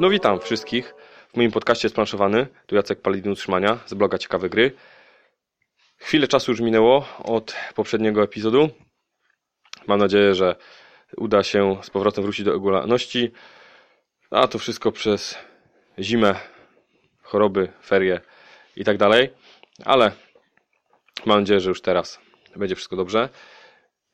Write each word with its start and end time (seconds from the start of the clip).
No 0.00 0.10
witam 0.10 0.40
wszystkich 0.40 0.94
w 1.32 1.36
moim 1.36 1.52
podcaście 1.52 1.88
Splanszowany. 1.88 2.46
Tu 2.66 2.76
Jacek 2.76 3.00
Palidin 3.00 3.32
Utrzymania 3.32 3.78
z 3.86 3.94
bloga 3.94 4.18
Ciekawe 4.18 4.48
Gry. 4.48 4.72
Chwilę 5.96 6.28
czasu 6.28 6.50
już 6.50 6.60
minęło 6.60 7.08
od 7.24 7.54
poprzedniego 7.74 8.22
epizodu. 8.22 8.70
Mam 9.86 9.98
nadzieję, 9.98 10.34
że 10.34 10.56
uda 11.16 11.42
się 11.42 11.76
z 11.82 11.90
powrotem 11.90 12.24
wrócić 12.24 12.44
do 12.44 12.52
regularności. 12.52 13.32
A 14.30 14.48
to 14.48 14.58
wszystko 14.58 14.92
przez 14.92 15.38
zimę, 15.98 16.34
choroby, 17.22 17.72
ferie 17.84 18.20
i 18.76 18.84
tak 18.84 18.96
dalej. 18.96 19.30
Ale 19.84 20.12
mam 21.26 21.40
nadzieję, 21.40 21.60
że 21.60 21.68
już 21.68 21.82
teraz 21.82 22.29
będzie 22.56 22.74
wszystko 22.74 22.96
dobrze. 22.96 23.28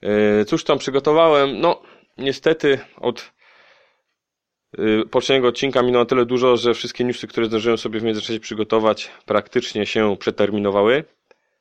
Yy, 0.03 0.45
cóż 0.45 0.65
tam 0.65 0.79
przygotowałem? 0.79 1.61
No, 1.61 1.83
niestety 2.19 2.79
od 2.97 3.33
yy, 4.79 5.07
poprzedniego 5.07 5.49
odcinka 5.49 5.83
minęło 5.83 6.05
tyle 6.05 6.27
dużo, 6.27 6.57
że 6.57 6.75
wszystkie 6.75 7.05
newsy, 7.05 7.27
które 7.27 7.47
zdążyłem 7.47 7.79
sobie 7.79 8.01
w 8.01 8.03
międzyczasie 8.03 8.41
przygotować, 8.41 9.11
praktycznie 9.27 9.87
się 9.87 10.17
przeterminowały. 10.17 11.05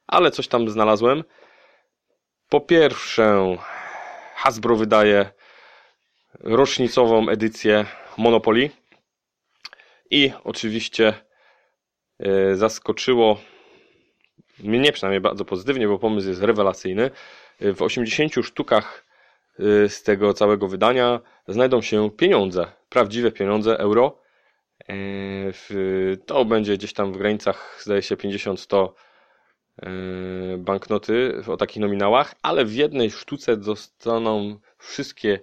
Ale 0.08 0.32
coś 0.32 0.48
tam 0.48 0.70
znalazłem. 0.70 1.24
Po 2.50 2.62
pierwsze, 2.62 3.55
Hasbro 4.36 4.76
wydaje 4.76 5.30
rocznicową 6.40 7.30
edycję 7.30 7.86
Monopoly. 8.18 8.70
I 10.12 10.32
oczywiście 10.44 11.14
yy, 12.20 12.55
zaskoczyło 12.55 13.38
mnie 14.64 14.91
przynajmniej 14.91 15.22
bardzo 15.22 15.45
pozytywnie, 15.45 15.88
bo 15.88 16.00
pomysł 16.00 16.27
jest 16.27 16.41
rewelacyjny. 16.41 17.12
W 17.59 17.82
80 17.82 18.34
sztukach 18.46 19.05
y, 19.59 19.90
z 19.90 20.04
tego 20.04 20.34
całego 20.34 20.68
wydania 20.68 21.20
znajdą 21.48 21.82
się 21.82 22.12
pieniądze, 22.12 22.68
prawdziwe 22.90 23.32
pieniądze, 23.32 23.80
euro. 23.80 24.20
Y, 24.90 26.18
to 26.26 26.46
będzie 26.46 26.77
gdzieś 26.77 26.93
tam 26.93 27.13
w 27.13 27.18
granicach, 27.18 27.80
zdaje 27.84 28.02
się, 28.02 28.15
50-100 28.15 28.90
y, 29.84 30.58
banknoty 30.58 31.41
o 31.48 31.58
takich 31.58 31.82
nominałach, 31.82 32.35
ale 32.41 32.65
w 32.65 32.74
jednej 32.74 33.12
sztuce 33.12 33.63
zostaną 33.63 34.60
wszystkie 34.77 35.40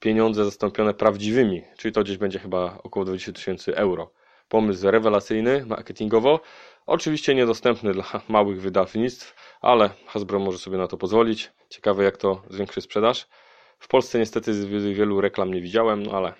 pieniądze 0.00 0.44
zastąpione 0.44 0.94
prawdziwymi, 0.94 1.62
czyli 1.76 1.92
to 1.92 2.02
gdzieś 2.02 2.16
będzie 2.16 2.38
chyba 2.38 2.78
około 2.82 3.04
20 3.04 3.32
tysięcy 3.32 3.76
euro. 3.76 4.12
Pomysł 4.54 4.90
rewelacyjny, 4.90 5.66
marketingowo. 5.66 6.40
Oczywiście 6.86 7.34
niedostępny 7.34 7.92
dla 7.92 8.04
małych 8.28 8.60
wydawnictw, 8.60 9.34
ale 9.60 9.90
Hasbro 10.06 10.38
może 10.38 10.58
sobie 10.58 10.78
na 10.78 10.86
to 10.86 10.96
pozwolić. 10.96 11.52
Ciekawe 11.68 12.04
jak 12.04 12.16
to 12.16 12.42
zwiększy 12.50 12.80
sprzedaż. 12.80 13.26
W 13.78 13.88
Polsce 13.88 14.18
niestety 14.18 14.52
wielu 14.94 15.20
reklam 15.20 15.54
nie 15.54 15.60
widziałem, 15.60 16.02
no 16.02 16.12
ale 16.12 16.34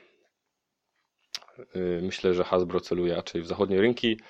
y, 1.77 2.01
myślę, 2.03 2.35
że 2.35 2.45
Hasbro 2.45 2.81
celuje 2.81 3.15
raczej 3.15 3.42
w 3.42 3.47
zachodnie 3.47 3.81
rynki. 3.81 4.20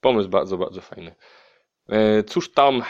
Pomysł 0.00 0.28
bardzo, 0.28 0.58
bardzo 0.58 0.80
fajny. 0.80 1.14
Y, 2.20 2.24
cóż 2.24 2.52
tam, 2.52 2.82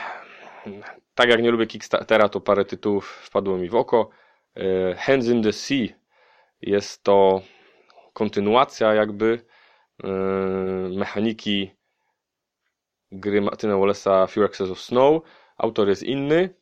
tak 1.15 1.29
jak 1.29 1.43
nie 1.43 1.51
lubię 1.51 1.67
Kickstartera, 1.67 2.29
to 2.29 2.41
parę 2.41 2.65
tytułów 2.65 3.07
wpadło 3.07 3.59
mi 3.59 3.69
w 3.69 3.75
oko. 3.75 4.11
Y, 4.57 4.95
Hands 4.99 5.27
in 5.27 5.43
the 5.43 5.53
Sea 5.53 5.87
jest 6.61 7.05
to 7.05 7.43
kontynuacja 8.13 8.95
jakby 8.95 9.52
mechaniki 10.91 11.71
gry 13.13 13.41
Martina 13.41 13.75
Wallace'a 13.75 14.27
Few 14.29 14.45
Access 14.45 14.71
of 14.71 14.81
Snow. 14.81 15.23
Autor 15.59 15.89
jest 15.89 16.03
inny 16.03 16.55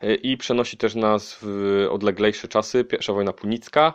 e, 0.00 0.14
i 0.14 0.36
przenosi 0.36 0.76
też 0.76 0.94
nas 0.94 1.38
w 1.42 1.86
odleglejsze 1.90 2.48
czasy. 2.48 2.84
Pierwsza 2.84 3.12
wojna 3.12 3.32
punicka. 3.32 3.94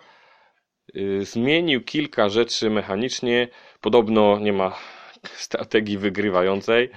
E, 0.96 1.26
zmienił 1.26 1.84
kilka 1.84 2.30
rzeczy 2.30 2.70
mechanicznie. 2.70 3.48
Podobno 3.82 4.40
nie 4.40 4.54
ma 4.54 4.76
strategii 5.24 5.98
wygrywającej. 5.98 6.90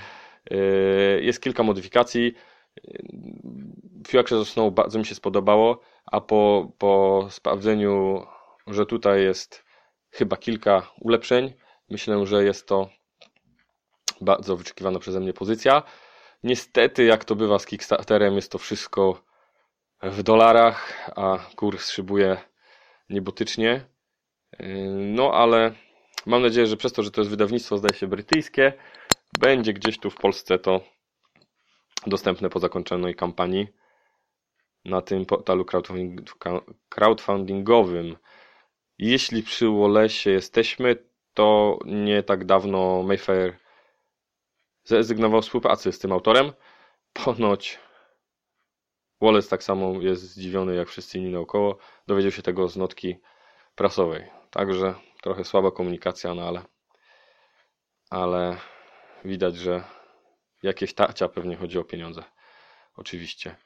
E, 0.50 0.56
jest 1.20 1.40
kilka 1.40 1.62
modyfikacji. 1.62 2.34
Few 4.08 4.20
Access 4.20 4.40
of 4.40 4.48
Snow 4.48 4.74
bardzo 4.74 4.98
mi 4.98 5.04
się 5.04 5.14
spodobało, 5.14 5.80
a 6.06 6.20
po, 6.20 6.72
po 6.78 7.26
sprawdzeniu, 7.30 8.22
że 8.66 8.86
tutaj 8.86 9.22
jest 9.22 9.64
chyba 10.10 10.36
kilka 10.36 10.90
ulepszeń, 11.00 11.52
myślę, 11.88 12.26
że 12.26 12.44
jest 12.44 12.66
to 12.66 12.88
bardzo 14.20 14.56
wyczekiwana 14.56 14.98
przeze 14.98 15.20
mnie 15.20 15.32
pozycja. 15.32 15.82
Niestety, 16.42 17.04
jak 17.04 17.24
to 17.24 17.36
bywa 17.36 17.58
z 17.58 17.66
Kickstarterem, 17.66 18.34
jest 18.36 18.52
to 18.52 18.58
wszystko 18.58 19.22
w 20.02 20.22
dolarach, 20.22 21.10
a 21.16 21.38
kurs 21.56 21.90
szybuje 21.90 22.36
niebotycznie. 23.10 23.86
No 24.88 25.32
ale 25.34 25.72
mam 26.26 26.42
nadzieję, 26.42 26.66
że 26.66 26.76
przez 26.76 26.92
to, 26.92 27.02
że 27.02 27.10
to 27.10 27.20
jest 27.20 27.30
wydawnictwo, 27.30 27.78
zdaje 27.78 27.94
się, 27.94 28.06
brytyjskie, 28.06 28.72
będzie 29.38 29.72
gdzieś 29.72 29.98
tu 29.98 30.10
w 30.10 30.16
Polsce 30.16 30.58
to 30.58 30.80
dostępne 32.06 32.50
po 32.50 32.60
zakończonej 32.60 33.14
kampanii 33.14 33.66
na 34.84 35.02
tym 35.02 35.26
portalu 35.26 35.64
crowdfundingowym. 36.88 38.16
Jeśli 38.98 39.42
przy 39.42 39.64
Wallace'ie 39.64 40.30
jesteśmy, 40.30 40.96
to 41.36 41.78
nie 41.84 42.22
tak 42.22 42.44
dawno 42.44 43.02
Mayfair 43.02 43.56
zrezygnował 44.84 45.42
z 45.42 45.44
współpracy 45.44 45.92
z 45.92 45.98
tym 45.98 46.12
autorem. 46.12 46.52
Ponoć 47.12 47.78
Wallace 49.20 49.48
tak 49.48 49.62
samo 49.62 50.00
jest 50.00 50.22
zdziwiony 50.22 50.74
jak 50.74 50.88
wszyscy 50.88 51.18
inni 51.18 51.32
naokoło. 51.32 51.78
Dowiedział 52.06 52.30
się 52.30 52.42
tego 52.42 52.68
z 52.68 52.76
notki 52.76 53.16
prasowej. 53.74 54.30
Także 54.50 54.94
trochę 55.22 55.44
słaba 55.44 55.70
komunikacja, 55.70 56.34
no 56.34 56.48
ale 56.48 56.62
ale 58.10 58.56
widać, 59.24 59.56
że 59.56 59.84
jakieś 60.62 60.94
tarcia 60.94 61.28
pewnie 61.28 61.56
chodzi 61.56 61.78
o 61.78 61.84
pieniądze. 61.84 62.22
Oczywiście. 62.96 63.56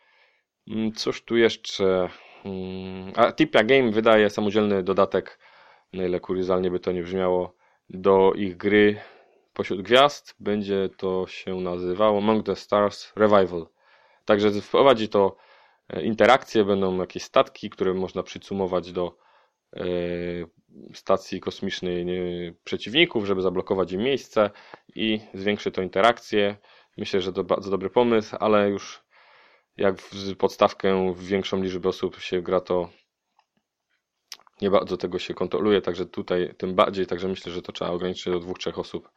Mm, 0.69 0.93
cóż 0.93 1.25
tu 1.25 1.37
jeszcze? 1.37 2.09
Mm, 2.45 3.13
a 3.17 3.33
Tipia 3.33 3.65
Game 3.65 3.91
wydaje 3.91 4.31
samodzielny 4.31 4.83
dodatek, 4.83 5.39
na 5.93 6.05
ile 6.05 6.21
kuriozalnie 6.21 6.71
by 6.71 6.81
to 6.81 6.93
nie 6.93 7.03
brzmiało, 7.03 7.60
do 7.91 8.33
ich 8.33 8.57
gry 8.57 9.01
pośród 9.55 9.83
gwiazd. 9.83 10.35
Będzie 10.41 10.89
to 10.97 11.27
się 11.27 11.55
nazywało 11.55 12.19
Among 12.19 12.47
the 12.47 12.57
Stars 12.57 13.13
Revival. 13.17 13.67
Także 14.25 14.51
wprowadzi 14.51 15.09
to 15.09 15.37
e, 15.89 16.03
interakcje, 16.03 16.65
będą 16.65 17.01
jakieś 17.01 17.23
statki, 17.23 17.71
które 17.71 17.95
można 17.95 18.23
przycumować 18.23 18.93
do 18.93 19.17
e, 19.77 19.83
stacji 20.95 21.41
kosmicznej 21.41 22.07
przeciwników, 22.65 23.27
żeby 23.27 23.43
zablokować 23.43 23.93
im 23.93 24.01
miejsce 24.01 24.51
i 24.95 25.21
zwiększy 25.35 25.71
to 25.71 25.83
interakcję. 25.83 26.57
Myślę, 26.97 27.21
że 27.21 27.33
to 27.33 27.45
bardzo 27.45 27.71
dobry 27.71 27.91
pomysł, 27.91 28.37
ale 28.41 28.71
już 28.71 29.03
jak 29.77 30.01
w 30.01 30.37
podstawkę 30.37 31.15
w 31.15 31.27
większą 31.27 31.63
liczbę 31.63 31.89
osób 31.89 32.21
się 32.21 32.43
gra, 32.43 32.61
to 32.61 32.89
nie 34.63 34.71
bardzo 34.71 34.97
tego 34.97 35.19
się 35.19 35.35
kontroluje, 35.35 35.81
także 35.81 36.07
tutaj 36.07 36.55
tym 36.59 36.75
bardziej, 36.75 37.07
także 37.07 37.29
myślę, 37.29 37.53
że 37.53 37.63
to 37.63 37.73
trzeba 37.73 37.91
ograniczyć 37.91 38.25
do 38.25 38.41
dwóch, 38.41 38.59
trzech 38.59 38.79
osób 38.79 39.11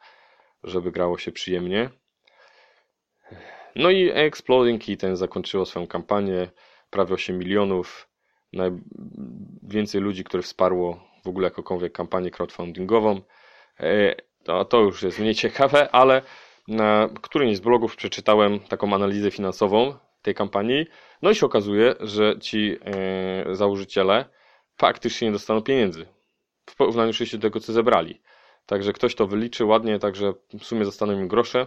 żeby 0.64 0.92
grało 0.92 1.18
się 1.18 1.32
przyjemnie. 1.32 1.90
No 3.76 3.90
i 3.90 4.10
Exploding 4.14 4.82
Kitten 4.82 5.16
zakończyło 5.16 5.66
swoją 5.66 5.86
kampanię, 5.86 6.50
prawie 6.90 7.14
8 7.14 7.38
milionów, 7.38 8.08
najwięcej 8.52 10.00
ludzi, 10.00 10.24
które 10.24 10.42
wsparło 10.42 11.08
w 11.24 11.28
ogóle 11.28 11.44
jakąkolwiek 11.44 11.92
kampanię 11.92 12.30
crowdfundingową. 12.30 13.20
E, 13.80 14.14
to, 14.44 14.64
to 14.64 14.80
już 14.80 15.02
jest 15.02 15.18
mniej 15.18 15.34
ciekawe, 15.34 15.90
ale 15.90 16.22
na 16.68 17.08
którymś 17.22 17.56
z 17.56 17.60
blogów 17.60 17.96
przeczytałem 17.96 18.60
taką 18.60 18.94
analizę 18.94 19.30
finansową 19.30 19.94
tej 20.22 20.34
kampanii, 20.34 20.86
no 21.22 21.30
i 21.30 21.34
się 21.34 21.46
okazuje, 21.46 21.94
że 22.00 22.38
ci 22.40 22.76
e, 22.84 23.54
założyciele 23.54 24.24
faktycznie 24.76 25.28
nie 25.28 25.32
dostaną 25.32 25.62
pieniędzy 25.62 26.06
w 26.70 26.76
porównaniu 26.76 27.10
oczywiście 27.10 27.38
do 27.38 27.48
tego, 27.48 27.60
co 27.60 27.72
zebrali. 27.72 28.22
Także 28.66 28.92
ktoś 28.92 29.14
to 29.14 29.26
wyliczy 29.26 29.64
ładnie, 29.64 29.98
także 29.98 30.32
w 30.60 30.64
sumie 30.64 30.84
zostaną 30.84 31.12
im 31.12 31.28
grosze. 31.28 31.66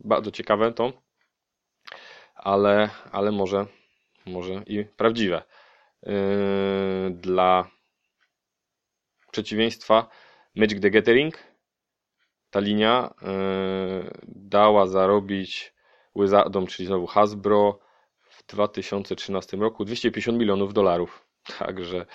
Bardzo 0.00 0.30
ciekawe 0.30 0.72
to, 0.72 0.92
ale, 2.34 2.90
ale 3.12 3.32
może, 3.32 3.66
może 4.26 4.62
i 4.66 4.84
prawdziwe. 4.84 5.42
Yy, 6.02 6.12
dla 7.10 7.70
przeciwieństwa 9.32 10.08
Magic 10.56 10.80
the 10.82 10.90
Gathering 10.90 11.38
ta 12.50 12.60
linia 12.60 13.14
yy, 13.22 14.10
dała 14.26 14.86
zarobić 14.86 15.74
Wizardom, 16.16 16.66
czyli 16.66 16.86
znowu 16.86 17.06
Hasbro 17.06 17.78
w 18.20 18.46
2013 18.46 19.56
roku 19.56 19.84
250 19.84 20.38
milionów 20.38 20.74
dolarów. 20.74 21.27
Także 21.58 22.06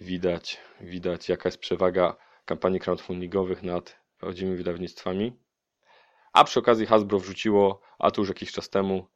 widać, 0.00 0.60
widać 0.80 1.28
jaka 1.28 1.48
jest 1.48 1.58
przewaga 1.58 2.16
kampanii 2.44 2.80
crowdfundingowych 2.80 3.62
nad 3.62 3.96
prawdziwymi 4.18 4.56
wydawnictwami. 4.56 5.32
A 6.32 6.44
przy 6.44 6.60
okazji 6.60 6.86
Hasbro 6.86 7.18
wrzuciło, 7.18 7.80
a 7.98 8.10
tu 8.10 8.20
już 8.20 8.28
jakiś 8.28 8.52
czas 8.52 8.70
temu, 8.70 9.06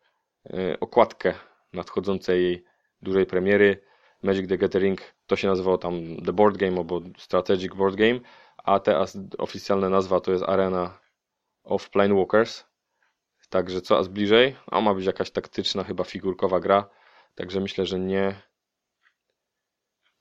e, 0.46 0.81
okładkę 0.81 1.34
nadchodzącej 1.73 2.64
dużej 3.02 3.26
premiery. 3.26 3.84
Magic 4.23 4.49
the 4.49 4.58
Gathering 4.58 5.00
to 5.26 5.37
się 5.37 5.49
nazywało 5.49 5.79
tam 5.79 6.17
The 6.26 6.32
Board 6.32 6.56
Game 6.56 6.79
albo 6.79 7.00
Strategic 7.19 7.75
Board 7.75 7.96
Game, 7.96 8.20
a 8.56 8.81
teraz 8.81 9.19
oficjalna 9.38 9.88
nazwa 9.88 10.20
to 10.20 10.32
jest 10.32 10.44
Arena 10.44 10.99
of 11.64 11.90
Planewalkers. 11.90 12.64
Także 13.50 13.81
coraz 13.81 14.08
bliżej, 14.08 14.56
a 14.67 14.81
ma 14.81 14.94
być 14.94 15.06
jakaś 15.06 15.31
taktyczna, 15.31 15.84
chyba 15.84 16.05
figurkowa 16.05 16.61
gra. 16.61 16.88
Także 17.34 17.61
myślę, 17.61 17.87
że 17.87 17.99
nie, 17.99 18.43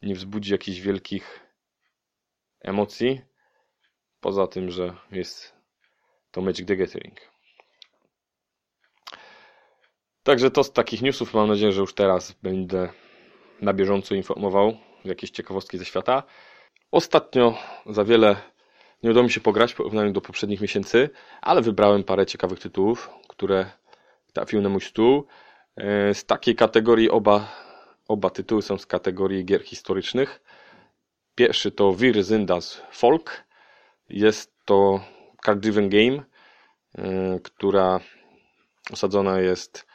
nie 0.01 0.15
wzbudzi 0.15 0.51
jakichś 0.51 0.80
wielkich 0.80 1.39
emocji. 2.62 3.21
Poza 4.19 4.48
tym, 4.48 4.71
że 4.71 4.95
jest 5.12 5.53
to 6.31 6.42
Magic 6.42 6.68
the 6.68 6.75
Gathering. 6.75 7.31
Także 10.24 10.51
to 10.51 10.63
z 10.63 10.74
takich 10.74 11.01
newsów. 11.01 11.33
Mam 11.33 11.48
nadzieję, 11.48 11.71
że 11.71 11.81
już 11.81 11.94
teraz 11.94 12.31
będę 12.31 12.89
na 13.62 13.74
bieżąco 13.74 14.15
informował 14.15 14.77
jakieś 15.06 15.30
ciekawostki 15.30 15.77
ze 15.77 15.86
świata. 15.86 16.24
Ostatnio 16.92 17.57
za 17.86 18.03
wiele 18.03 18.36
nie 19.03 19.12
udało 19.12 19.24
mi 19.24 19.31
się 19.31 19.42
pograć 19.42 19.74
w 19.74 19.75
porównaniu 19.75 20.12
do 20.12 20.21
poprzednich 20.21 20.62
miesięcy, 20.62 21.09
ale 21.42 21.62
wybrałem 21.62 22.03
parę 22.03 22.25
ciekawych 22.25 22.59
tytułów, 22.59 23.09
które 23.27 23.71
trafiły 24.33 24.62
na 24.62 24.69
mój 24.69 24.81
stół. 24.81 25.27
E, 25.77 26.13
z 26.13 26.25
takiej 26.25 26.56
kategorii 26.56 27.09
oba, 27.09 27.56
oba 28.12 28.30
tytuły 28.30 28.62
są 28.62 28.78
z 28.78 28.86
kategorii 28.86 29.46
gier 29.46 29.63
historycznych. 29.63 30.42
Pierwszy 31.36 31.72
to 31.72 31.96
Wir 31.96 32.25
sind 32.25 32.48
das 32.48 32.81
Folk. 32.92 33.44
Jest 34.10 34.54
to 34.66 35.02
card-driven 35.46 35.90
game, 35.90 36.24
e, 36.98 37.40
która 37.40 38.00
osadzona 38.92 39.40
jest 39.40 39.88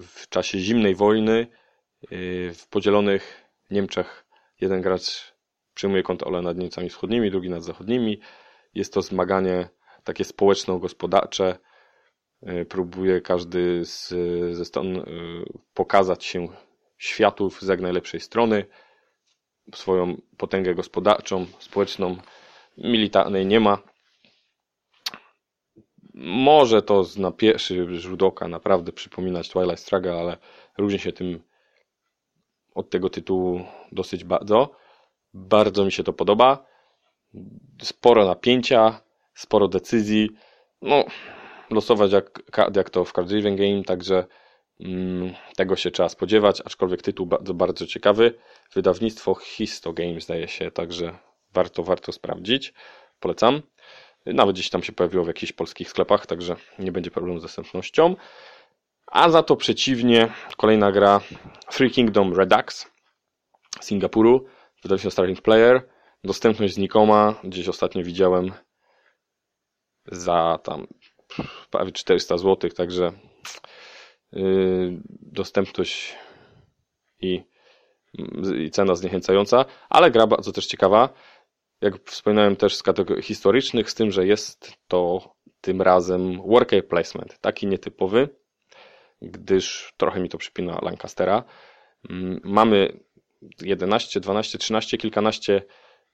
w 0.00 0.28
czasie 0.28 0.58
zimnej 0.58 0.94
wojny 0.94 1.46
e, 2.02 2.06
w 2.54 2.66
podzielonych 2.70 3.44
Niemczech. 3.70 4.24
Jeden 4.60 4.82
gracz 4.82 5.34
przyjmuje 5.74 6.02
kontrolę 6.02 6.42
nad 6.42 6.56
Niemcami 6.56 6.88
wschodnimi, 6.88 7.30
drugi 7.30 7.50
nad 7.50 7.64
zachodnimi. 7.64 8.20
Jest 8.74 8.92
to 8.92 9.02
zmaganie 9.02 9.68
takie 10.04 10.24
społeczno-gospodarcze. 10.24 11.58
E, 12.42 12.64
próbuje 12.64 13.20
każdy 13.20 13.84
z, 13.84 14.08
ze 14.56 14.64
stron 14.64 15.04
pokazać 15.74 16.24
się 16.24 16.48
światu 16.98 17.50
z 17.50 17.68
jak 17.68 17.80
najlepszej 17.80 18.20
strony. 18.20 18.64
Swoją 19.74 20.16
potęgę 20.36 20.74
gospodarczą, 20.74 21.46
społeczną, 21.58 22.16
militarnej 22.78 23.46
nie 23.46 23.60
ma. 23.60 23.78
Może 26.14 26.82
to 26.82 27.04
na 27.16 27.32
pierwszy 27.32 28.00
rzut 28.00 28.22
oka 28.22 28.48
naprawdę 28.48 28.92
przypominać 28.92 29.48
Twilight 29.48 29.80
Struggle, 29.80 30.20
ale 30.20 30.36
różni 30.78 30.98
się 30.98 31.12
tym 31.12 31.42
od 32.74 32.90
tego 32.90 33.10
tytułu 33.10 33.64
dosyć 33.92 34.24
bardzo. 34.24 34.70
Bardzo 35.34 35.84
mi 35.84 35.92
się 35.92 36.04
to 36.04 36.12
podoba. 36.12 36.66
Sporo 37.82 38.26
napięcia, 38.26 39.00
sporo 39.34 39.68
decyzji. 39.68 40.30
No, 40.82 41.04
losować 41.70 42.12
jak, 42.12 42.42
jak 42.76 42.90
to 42.90 43.04
w 43.04 43.12
Card 43.12 43.28
Game, 43.42 43.84
także 43.86 44.26
tego 45.56 45.76
się 45.76 45.90
trzeba 45.90 46.08
spodziewać, 46.08 46.60
aczkolwiek 46.60 47.02
tytuł 47.02 47.26
bardzo, 47.26 47.54
bardzo 47.54 47.86
ciekawy. 47.86 48.34
Wydawnictwo 48.74 49.34
Histo 49.34 49.92
Games 49.92 50.24
zdaje 50.24 50.48
się, 50.48 50.70
także 50.70 51.18
warto, 51.54 51.82
warto 51.82 52.12
sprawdzić. 52.12 52.74
Polecam. 53.20 53.62
Nawet 54.26 54.54
gdzieś 54.54 54.70
tam 54.70 54.82
się 54.82 54.92
pojawiło 54.92 55.24
w 55.24 55.28
jakichś 55.28 55.52
polskich 55.52 55.90
sklepach, 55.90 56.26
także 56.26 56.56
nie 56.78 56.92
będzie 56.92 57.10
problemu 57.10 57.38
z 57.38 57.42
dostępnością. 57.42 58.16
A 59.06 59.30
za 59.30 59.42
to 59.42 59.56
przeciwnie, 59.56 60.32
kolejna 60.56 60.92
gra 60.92 61.20
Free 61.70 61.90
Kingdom 61.90 62.34
Redux 62.34 62.90
z 63.80 63.86
Singapuru, 63.86 64.46
wydawnictwo 64.82 65.10
Starting 65.10 65.42
Player. 65.42 65.88
Dostępność 66.24 66.74
znikoma, 66.74 67.34
gdzieś 67.44 67.68
ostatnio 67.68 68.02
widziałem 68.04 68.52
za 70.06 70.58
tam 70.62 70.86
prawie 71.70 71.92
400 71.92 72.38
zł, 72.38 72.70
także 72.70 73.12
dostępność 75.20 76.14
i, 77.20 77.42
i 78.58 78.70
cena 78.70 78.94
zniechęcająca, 78.94 79.64
ale 79.88 80.10
gra 80.10 80.26
bardzo 80.26 80.52
też 80.52 80.66
ciekawa. 80.66 81.08
Jak 81.80 82.10
wspominałem 82.10 82.56
też 82.56 82.76
z 82.76 82.82
kategorii 82.82 83.22
historycznych, 83.22 83.90
z 83.90 83.94
tym, 83.94 84.10
że 84.10 84.26
jest 84.26 84.72
to 84.88 85.34
tym 85.60 85.82
razem 85.82 86.42
worker 86.42 86.88
placement, 86.88 87.38
taki 87.38 87.66
nietypowy, 87.66 88.28
gdyż 89.22 89.92
trochę 89.96 90.20
mi 90.20 90.28
to 90.28 90.38
przypina 90.38 90.78
Lancastera. 90.82 91.44
Mm, 92.10 92.40
mamy 92.44 93.00
11, 93.62 94.20
12, 94.20 94.58
13, 94.58 94.98
kilkanaście 94.98 95.62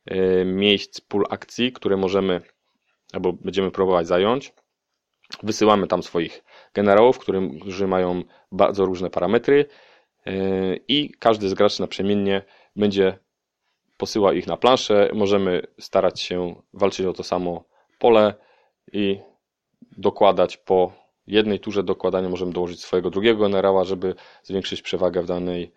e, 0.06 0.44
miejsc 0.44 1.00
pól 1.00 1.24
akcji, 1.30 1.72
które 1.72 1.96
możemy 1.96 2.40
albo 3.12 3.32
będziemy 3.32 3.70
próbować 3.70 4.06
zająć. 4.06 4.52
Wysyłamy 5.42 5.86
tam 5.86 6.02
swoich 6.02 6.44
generałów, 6.74 7.18
którzy 7.60 7.86
mają 7.86 8.22
bardzo 8.52 8.84
różne 8.84 9.10
parametry 9.10 9.66
e, 10.26 10.32
i 10.88 11.10
każdy 11.18 11.48
z 11.48 11.54
graczy 11.54 11.80
naprzemiennie 11.80 12.42
będzie 12.76 13.18
posyła 13.96 14.32
ich 14.32 14.46
na 14.46 14.56
planszę. 14.56 15.10
Możemy 15.14 15.62
starać 15.80 16.20
się 16.20 16.62
walczyć 16.72 17.06
o 17.06 17.12
to 17.12 17.22
samo 17.22 17.64
pole 17.98 18.34
i 18.92 19.18
dokładać 19.96 20.56
po 20.56 20.92
jednej 21.26 21.60
turze 21.60 21.82
dokładania 21.82 22.28
możemy 22.28 22.52
dołożyć 22.52 22.80
swojego 22.80 23.10
drugiego 23.10 23.42
generała, 23.42 23.84
żeby 23.84 24.14
zwiększyć 24.42 24.82
przewagę 24.82 25.22
w 25.22 25.26
danej, 25.26 25.72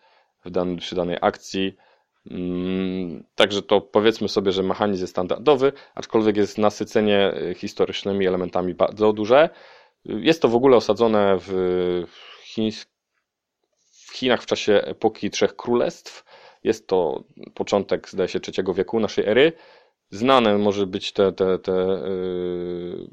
w 0.45 0.77
przy 0.77 0.95
danej 0.95 1.17
akcji. 1.21 1.75
Mm, 2.31 3.24
także 3.35 3.62
to 3.62 3.81
powiedzmy 3.81 4.29
sobie, 4.29 4.51
że 4.51 4.63
mechanizm 4.63 5.03
jest 5.03 5.13
standardowy, 5.13 5.71
aczkolwiek 5.95 6.38
jest 6.38 6.57
nasycenie 6.57 7.33
historycznymi 7.56 8.27
elementami 8.27 8.74
bardzo 8.74 9.13
duże. 9.13 9.50
Jest 10.06 10.41
to 10.41 10.47
w 10.47 10.56
ogóle 10.56 10.77
osadzone 10.77 11.38
w, 11.39 12.03
w 13.91 14.13
Chinach 14.13 14.44
w 14.44 14.45
czasie 14.45 14.74
epoki 14.74 15.29
Trzech 15.29 15.56
Królestw. 15.56 16.25
Jest 16.63 16.88
to 16.88 17.24
początek, 17.53 18.09
zdaje 18.09 18.30
się, 18.30 18.39
trzeciego 18.39 18.73
wieku 18.73 19.00
naszej 19.00 19.25
ery. 19.25 19.53
Znane 20.09 20.57
może 20.57 20.88
być 20.88 21.12
te, 21.12 21.31
te, 21.31 21.59
te, 21.59 21.71
yy, 21.71 23.07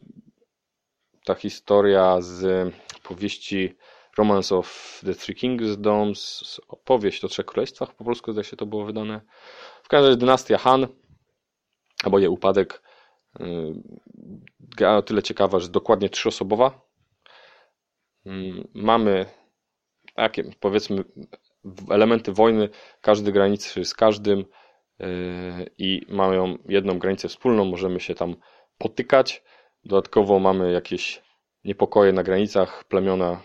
ta 1.25 1.35
historia 1.35 2.21
z 2.21 2.73
powieści 3.03 3.77
Romance 4.19 4.55
of 4.55 5.01
the 5.05 5.15
Three 5.15 5.35
Kingdoms, 5.35 6.61
opowieść 6.69 7.25
o 7.25 7.29
Trzech 7.29 7.47
Królestwach, 7.47 7.95
po 7.95 8.05
polsku 8.05 8.33
zdaje 8.33 8.45
się 8.45 8.57
to 8.57 8.67
było 8.67 8.85
wydane. 8.85 9.21
W 9.83 9.89
każdym 9.89 10.07
razie 10.07 10.19
dynastia 10.19 10.59
Han, 10.59 10.87
albo 12.05 12.19
jej 12.19 12.29
upadek, 12.29 12.83
gra 14.61 14.97
o 14.97 15.03
tyle 15.03 15.23
ciekawa, 15.23 15.61
że 15.61 15.69
dokładnie 15.69 16.09
trzyosobowa. 16.09 16.81
Mamy 18.75 19.27
takie, 20.15 20.45
powiedzmy, 20.61 21.05
elementy 21.91 22.33
wojny, 22.33 22.69
każdy 23.01 23.33
granicy 23.33 23.85
z 23.85 23.95
każdym 23.95 24.45
i 25.79 26.07
mają 26.09 26.59
jedną 26.69 26.99
granicę 26.99 27.29
wspólną, 27.29 27.65
możemy 27.65 28.01
się 28.01 28.15
tam 28.15 28.37
potykać. 28.79 29.43
Dodatkowo 29.85 30.39
mamy 30.39 30.73
jakieś 30.73 31.23
niepokoje 31.65 32.13
na 32.13 32.23
granicach, 32.23 32.85
plemiona 32.85 33.43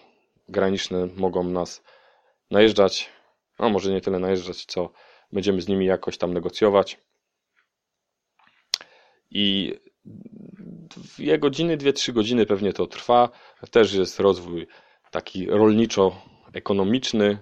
graniczne 0.50 1.08
mogą 1.18 1.44
nas 1.44 1.84
najeżdżać, 2.52 3.10
a 3.58 3.70
może 3.70 3.92
nie 3.92 4.02
tyle 4.02 4.20
najeżdżać, 4.20 4.66
co 4.66 4.92
będziemy 5.32 5.62
z 5.62 5.68
nimi 5.68 5.86
jakoś 5.86 6.18
tam 6.18 6.34
negocjować. 6.34 7.00
I 9.32 9.74
dwie 10.98 11.40
godziny, 11.40 11.78
dwie, 11.78 11.94
trzy 11.94 12.14
godziny 12.14 12.46
pewnie 12.46 12.74
to 12.74 12.88
trwa. 12.88 13.30
Też 13.72 13.94
jest 13.94 14.20
rozwój 14.20 14.68
taki 15.12 15.48
rolniczo-ekonomiczny. 15.48 17.38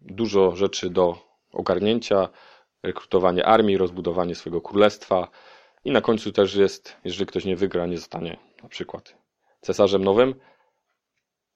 Dużo 0.00 0.56
rzeczy 0.56 0.90
do 0.90 1.18
ogarnięcia, 1.52 2.28
rekrutowanie 2.82 3.46
armii, 3.46 3.76
rozbudowanie 3.76 4.34
swojego 4.34 4.60
królestwa. 4.60 5.28
I 5.84 5.90
na 5.90 6.00
końcu 6.00 6.32
też 6.32 6.54
jest, 6.54 6.96
jeżeli 7.04 7.26
ktoś 7.26 7.44
nie 7.44 7.56
wygra, 7.56 7.86
nie 7.86 7.98
zostanie 7.98 8.36
na 8.62 8.68
przykład 8.68 9.14
cesarzem 9.60 10.04
nowym, 10.04 10.34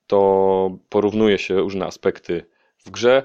to 0.07 0.79
porównuje 0.89 1.39
się 1.39 1.55
różne 1.55 1.87
aspekty 1.87 2.47
w 2.79 2.91
grze. 2.91 3.23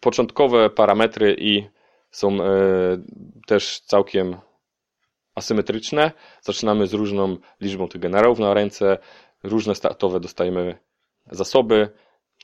Początkowe 0.00 0.70
parametry 0.70 1.36
i 1.38 1.66
są 2.10 2.42
e, 2.42 2.46
też 3.46 3.80
całkiem 3.80 4.36
asymetryczne. 5.34 6.12
Zaczynamy 6.42 6.86
z 6.86 6.94
różną 6.94 7.36
liczbą 7.60 7.88
tych 7.88 8.00
generałów 8.00 8.38
na 8.38 8.54
ręce, 8.54 8.98
różne 9.42 9.74
startowe 9.74 10.20
dostajemy 10.20 10.78
zasoby, 11.30 11.88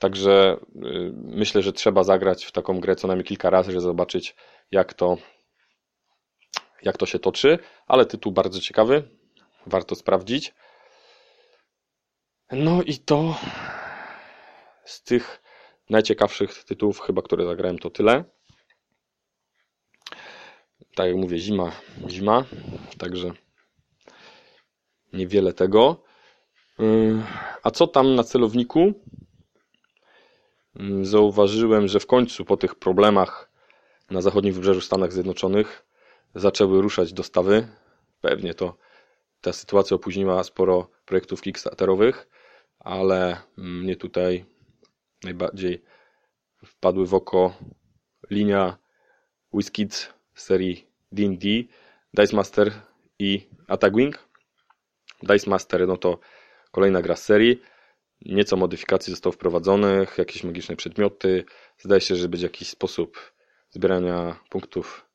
także 0.01 0.57
y, 0.77 1.13
myślę, 1.15 1.63
że 1.63 1.73
trzeba 1.73 2.03
zagrać 2.05 2.45
w 2.45 2.53
taką 2.53 2.81
grę 2.81 2.97
co 2.97 3.09
najmniej 3.09 3.25
kilka 3.25 3.51
razy, 3.51 3.71
żeby 3.71 3.81
zobaczyć 3.81 4.37
jak 4.71 4.95
to, 4.95 5.17
jak 6.83 6.97
to 6.97 7.07
się 7.07 7.19
toczy, 7.19 7.59
ale 7.87 8.07
tytuł 8.07 8.33
bardzo 8.33 8.61
ciekawy, 8.61 9.03
warto 9.67 9.95
sprawdzić. 9.95 10.55
No 12.53 12.83
i 12.83 12.99
to 12.99 13.35
z 14.85 15.03
tych 15.03 15.43
najciekawszych 15.91 16.65
tytułów, 16.65 17.01
chyba 17.01 17.23
które 17.23 17.47
zagrałem, 17.47 17.79
to 17.79 17.91
tyle. 17.91 18.25
Tak 20.95 21.07
jak 21.07 21.17
mówię, 21.17 21.39
zima, 21.39 21.73
zima, 22.09 22.45
także 22.99 23.31
niewiele 25.13 25.53
tego. 25.53 26.03
Yy, 26.79 27.23
a 27.63 27.71
co 27.71 27.87
tam 27.87 28.15
na 28.15 28.25
celowniku? 28.25 28.93
Yy, 30.75 31.05
zauważyłem, 31.05 31.89
że 31.89 32.01
w 32.01 32.07
końcu 32.07 32.45
po 32.45 32.57
tych 32.57 32.75
problemach 32.75 33.51
na 34.11 34.21
zachodnim 34.21 34.55
wybrzeżu 34.55 34.81
Stanach 34.81 35.13
Zjednoczonych 35.13 35.87
zaczęły 36.35 36.83
ruszać 36.83 37.13
dostawy. 37.13 37.69
Pewnie 38.21 38.55
to 38.55 38.77
ta 39.41 39.53
sytuacja 39.53 39.95
opóźniła 39.95 40.45
sporo 40.45 40.91
projektów 41.07 41.43
kickstarterowych, 41.43 42.29
ale 42.81 43.37
mnie 43.57 43.97
tutaj 43.97 44.45
najbardziej 45.25 45.83
wpadły 46.65 47.07
w 47.07 47.15
oko 47.15 47.55
linia 48.31 48.77
WizKids 49.53 50.09
serii 50.35 50.87
D&D, 51.13 51.49
Dice 52.15 52.37
Master 52.37 52.73
i 53.19 53.49
Attack 53.69 53.97
Wing. 53.97 54.19
Dice 55.23 55.51
Master 55.51 55.89
no 55.89 55.97
to 55.97 56.19
kolejna 56.71 57.03
gra 57.03 57.17
z 57.17 57.25
serii. 57.25 57.63
Nieco 58.21 58.57
modyfikacji 58.57 59.11
zostało 59.11 59.33
wprowadzonych, 59.33 60.19
jakieś 60.19 60.45
magiczne 60.45 60.77
przedmioty. 60.77 61.45
Zdaje 61.79 62.01
się, 62.01 62.17
że 62.17 62.29
będzie 62.29 62.47
jakiś 62.47 62.69
sposób 62.69 63.33
zbierania 63.71 64.41
punktów 64.51 65.07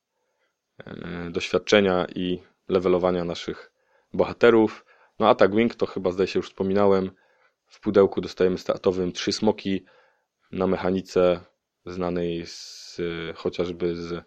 e, 0.78 1.30
doświadczenia 1.32 2.06
i 2.16 2.40
levelowania 2.68 3.24
naszych 3.24 3.72
bohaterów. 4.14 4.86
No 5.20 5.30
Attack 5.30 5.56
Wing 5.56 5.76
to 5.76 5.86
chyba 5.86 6.12
zdaje 6.12 6.28
się 6.28 6.40
już 6.40 6.50
wspominałem. 6.50 7.12
W 7.68 7.80
pudełku 7.80 8.22
dostajemy 8.22 8.58
startowym 8.58 9.12
trzy 9.12 9.32
smoki 9.32 9.86
na 10.52 10.68
mechanice 10.68 11.40
znanej 11.86 12.46
z, 12.46 13.02
chociażby 13.36 13.96
z 13.96 14.24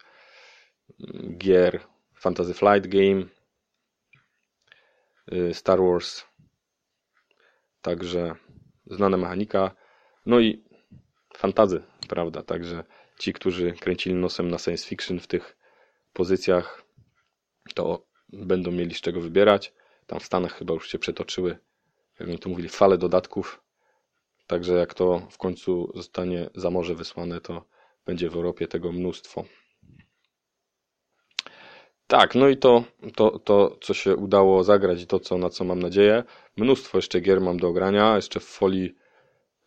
gier 1.37 1.79
Fantasy 2.15 2.53
Flight 2.53 2.87
Game, 2.87 3.25
y, 5.33 5.53
Star 5.53 5.79
Wars, 5.79 6.25
także 7.81 8.35
znana 8.85 9.17
mechanika, 9.17 9.75
no 10.25 10.39
i 10.39 10.63
fantazy, 11.37 11.83
prawda, 12.09 12.43
także 12.43 12.83
ci, 13.19 13.33
którzy 13.33 13.73
kręcili 13.73 14.15
nosem 14.15 14.49
na 14.49 14.57
science 14.57 14.87
fiction 14.87 15.19
w 15.19 15.27
tych 15.27 15.57
pozycjach, 16.13 16.83
to 17.75 18.07
będą 18.29 18.71
mieli 18.71 18.95
z 18.95 19.01
czego 19.01 19.21
wybierać. 19.21 19.73
Tam 20.07 20.19
w 20.19 20.25
Stanach 20.25 20.53
chyba 20.53 20.73
już 20.73 20.89
się 20.89 20.99
przetoczyły, 20.99 21.57
jak 22.19 22.39
to 22.39 22.49
mówili, 22.49 22.69
fale 22.69 22.97
dodatków. 22.97 23.63
Także 24.47 24.73
jak 24.73 24.93
to 24.93 25.27
w 25.31 25.37
końcu 25.37 25.91
zostanie 25.95 26.49
za 26.55 26.69
morze 26.69 26.95
wysłane, 26.95 27.41
to 27.41 27.65
będzie 28.05 28.29
w 28.29 28.35
Europie 28.35 28.67
tego 28.67 28.91
mnóstwo. 28.91 29.45
Tak, 32.07 32.35
no 32.35 32.47
i 32.47 32.57
to, 32.57 32.83
to, 33.15 33.39
to, 33.39 33.77
co 33.81 33.93
się 33.93 34.15
udało 34.15 34.63
zagrać 34.63 35.01
i 35.01 35.07
to, 35.07 35.19
co, 35.19 35.37
na 35.37 35.49
co 35.49 35.63
mam 35.63 35.79
nadzieję. 35.79 36.23
Mnóstwo 36.57 36.97
jeszcze 36.97 37.21
gier 37.21 37.41
mam 37.41 37.59
do 37.59 37.67
ogrania, 37.67 38.15
jeszcze 38.15 38.39
w 38.39 38.43
folii 38.43 38.95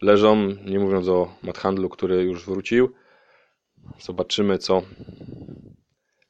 leżą, 0.01 0.37
nie 0.65 0.79
mówiąc 0.79 1.09
o 1.09 1.35
Handlu, 1.57 1.89
który 1.89 2.23
już 2.23 2.47
wrócił. 2.47 2.93
Zobaczymy, 4.01 4.59
co 4.59 4.83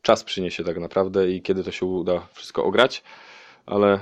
czas 0.02 0.24
przyniesie 0.24 0.64
tak 0.64 0.78
naprawdę 0.78 1.30
i 1.30 1.42
kiedy 1.42 1.64
to 1.64 1.70
się 1.72 1.86
uda 1.86 2.28
wszystko 2.32 2.64
ograć, 2.64 3.02
ale 3.66 4.00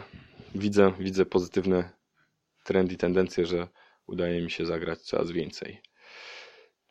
widzę, 0.55 0.93
widzę 0.99 1.27
pozytywny 1.27 1.91
trend 2.65 2.93
i 2.93 2.97
tendencję, 2.97 3.47
że 3.47 3.69
udaje 4.07 4.43
mi 4.43 4.51
się 4.51 4.67
zagrać 4.67 4.99
coraz 4.99 5.31
więcej. 5.31 5.81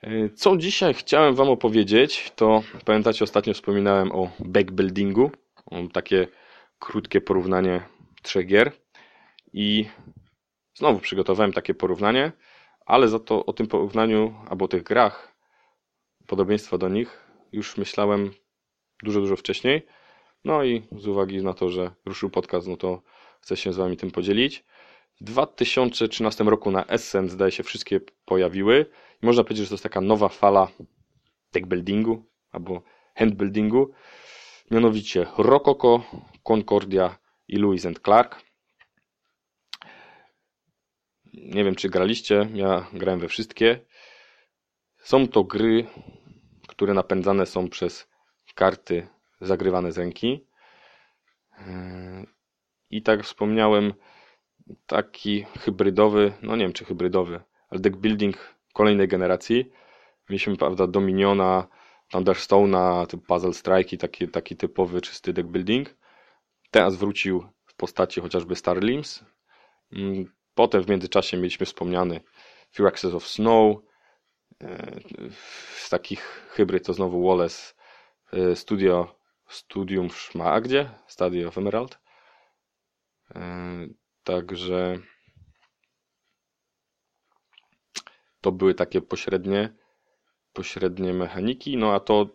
E, 0.01 0.29
co 0.29 0.57
dzisiaj 0.57 0.93
chciałem 0.93 1.35
Wam 1.35 1.49
opowiedzieć, 1.49 2.31
to 2.35 2.63
pamiętacie, 2.85 3.23
ostatnio 3.23 3.53
wspominałem 3.53 4.11
o 4.11 4.31
backbuildingu, 4.39 5.31
takie 5.93 6.27
krótkie 6.79 7.21
porównanie 7.21 7.81
trzech 8.21 8.47
gier 8.47 8.71
i 9.53 9.85
znowu 10.73 10.99
przygotowałem 10.99 11.53
takie 11.53 11.73
porównanie, 11.73 12.31
ale 12.85 13.07
za 13.07 13.19
to 13.19 13.45
o 13.45 13.53
tym 13.53 13.67
porównaniu 13.67 14.35
albo 14.49 14.65
o 14.65 14.67
tych 14.67 14.83
grach, 14.83 15.35
podobieństwa 16.27 16.77
do 16.77 16.89
nich 16.89 17.29
już 17.51 17.77
myślałem 17.77 18.31
dużo, 19.03 19.19
dużo 19.19 19.35
wcześniej. 19.35 19.85
No 20.43 20.63
i 20.63 20.87
z 20.97 21.07
uwagi 21.07 21.43
na 21.43 21.53
to, 21.53 21.69
że 21.69 21.91
ruszył 22.05 22.29
podcast, 22.29 22.67
no 22.67 22.77
to 22.77 23.01
chcę 23.41 23.57
się 23.57 23.73
z 23.73 23.77
Wami 23.77 23.97
tym 23.97 24.11
podzielić. 24.11 24.65
W 25.21 25.23
2013 25.23 26.43
roku 26.43 26.71
na 26.71 26.85
Essen 26.85 27.29
zdaje 27.29 27.51
się 27.51 27.63
wszystkie 27.63 27.99
pojawiły. 28.25 28.85
I 29.23 29.25
można 29.25 29.43
powiedzieć, 29.43 29.63
że 29.63 29.69
to 29.69 29.73
jest 29.73 29.83
taka 29.83 30.01
nowa 30.01 30.29
fala 30.29 30.67
deckbuildingu 31.53 32.25
albo 32.51 32.81
handbuildingu. 33.15 33.91
Mianowicie 34.71 35.25
Rococo, 35.37 36.03
Concordia 36.43 37.17
i 37.47 37.57
Lewis 37.57 37.85
and 37.85 37.99
Clark. 37.99 38.41
Nie 41.33 41.63
wiem, 41.63 41.75
czy 41.75 41.89
graliście. 41.89 42.49
Ja 42.53 42.87
grałem 42.93 43.19
we 43.19 43.27
wszystkie. 43.27 43.85
Są 44.97 45.27
to 45.27 45.43
gry, 45.43 45.87
które 46.67 46.93
napędzane 46.93 47.45
są 47.45 47.69
przez 47.69 48.07
karty 48.55 49.07
zagrywane 49.41 49.91
z 49.91 49.97
ręki. 49.97 50.47
I 52.89 53.01
tak 53.01 53.23
wspomniałem, 53.23 53.93
taki 54.87 55.45
hybrydowy, 55.59 56.33
no 56.41 56.55
nie 56.55 56.63
wiem 56.63 56.73
czy 56.73 56.85
hybrydowy, 56.85 57.41
ale 57.69 57.79
deck 57.79 57.97
building 57.97 58.55
kolejnej 58.73 59.07
generacji. 59.07 59.71
Mieliśmy, 60.29 60.57
prawda, 60.57 60.87
Dominiona, 60.87 61.67
Thunderstone'a, 62.13 63.07
typ 63.07 63.25
Puzzle 63.25 63.53
Strike, 63.53 63.97
taki, 63.97 64.27
taki 64.27 64.57
typowy 64.57 65.01
czysty 65.01 65.33
deck 65.33 65.47
building. 65.47 65.95
Teraz 66.71 66.95
wrócił 66.95 67.43
w 67.65 67.75
postaci 67.75 68.21
chociażby 68.21 68.55
Starlims. 68.55 69.25
Mm, 69.93 70.33
potem 70.55 70.83
w 70.83 70.89
międzyczasie 70.89 71.37
mieliśmy 71.37 71.65
wspomniany 71.65 72.21
Firaxes 72.71 73.13
of 73.13 73.27
Snow. 73.27 73.77
E, 74.63 74.99
z 75.77 75.89
takich 75.89 76.49
hybryd 76.51 76.85
to 76.85 76.93
znowu 76.93 77.27
Wallace 77.27 77.73
e, 78.33 78.55
Studio 78.55 79.19
Studium 79.49 80.09
w 80.09 80.17
Szmagdzie, 80.17 80.89
Studio 81.07 81.47
of 81.47 81.57
Emerald. 81.57 81.99
Także 84.23 84.99
to 88.41 88.51
były 88.51 88.75
takie 88.75 89.01
pośrednie, 89.01 89.73
pośrednie 90.53 91.13
mechaniki, 91.13 91.77
no 91.77 91.93
a 91.93 91.99
to 91.99 92.27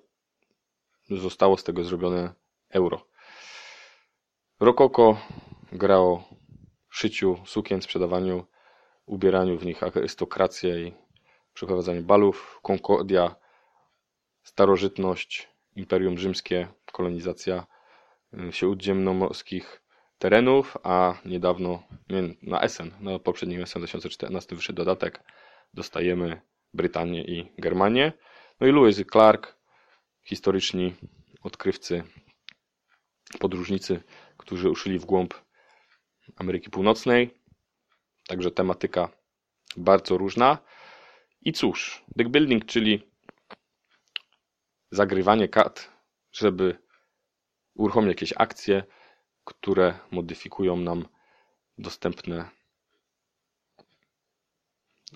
zostało 1.10 1.56
z 1.56 1.64
tego 1.64 1.84
zrobione 1.84 2.34
euro. 2.70 3.06
Rokoko 4.60 5.18
grało 5.72 6.28
szyciu 6.88 7.38
sukien, 7.46 7.82
sprzedawaniu, 7.82 8.46
ubieraniu 9.06 9.58
w 9.58 9.66
nich 9.66 9.82
arystokrację 9.82 10.86
i 10.86 10.94
przeprowadzaniu 11.54 12.02
balów. 12.02 12.60
Concordia, 12.62 13.36
starożytność, 14.42 15.48
Imperium 15.76 16.18
Rzymskie, 16.18 16.68
kolonizacja 16.92 17.66
y, 18.34 18.52
śródziemnomorskich 18.52 19.83
terenów, 20.18 20.76
a 20.82 21.14
niedawno 21.24 21.82
nie, 22.08 22.22
na 22.42 22.60
Essen, 22.60 22.90
na 23.00 23.18
poprzednim 23.18 23.62
Essen 23.62 23.80
2014 23.80 24.56
wyszedł 24.56 24.76
dodatek 24.76 25.22
dostajemy 25.74 26.40
Brytanię 26.74 27.24
i 27.24 27.52
Germanię. 27.58 28.12
No 28.60 28.66
i 28.66 28.72
Lewis 28.72 29.04
Clark, 29.12 29.56
historyczni 30.24 30.94
odkrywcy, 31.42 32.02
podróżnicy, 33.40 34.02
którzy 34.36 34.70
uszyli 34.70 34.98
w 34.98 35.04
głąb 35.04 35.34
Ameryki 36.36 36.70
Północnej. 36.70 37.34
Także 38.28 38.50
tematyka 38.50 39.08
bardzo 39.76 40.18
różna. 40.18 40.58
I 41.40 41.52
cóż, 41.52 42.04
deck 42.16 42.30
building, 42.30 42.66
czyli 42.66 43.10
zagrywanie 44.90 45.48
kart, 45.48 45.90
żeby 46.32 46.78
uruchomić 47.74 48.08
jakieś 48.08 48.32
akcje, 48.36 48.84
które 49.44 49.98
modyfikują 50.10 50.76
nam 50.76 51.04
dostępne 51.78 52.48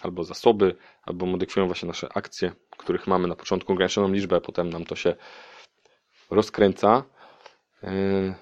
albo 0.02 0.25
zasoby, 0.25 0.76
albo 1.02 1.26
modyfikują 1.26 1.66
właśnie 1.66 1.87
nasze 1.87 2.08
akcje, 2.14 2.52
których 2.70 3.06
mamy 3.06 3.28
na 3.28 3.37
początku 3.37 3.73
ograniczoną 3.73 4.12
liczbę, 4.12 4.40
potem 4.40 4.70
nam 4.70 4.85
to 4.85 4.97
się 4.97 5.16
rozkręca. 6.30 7.04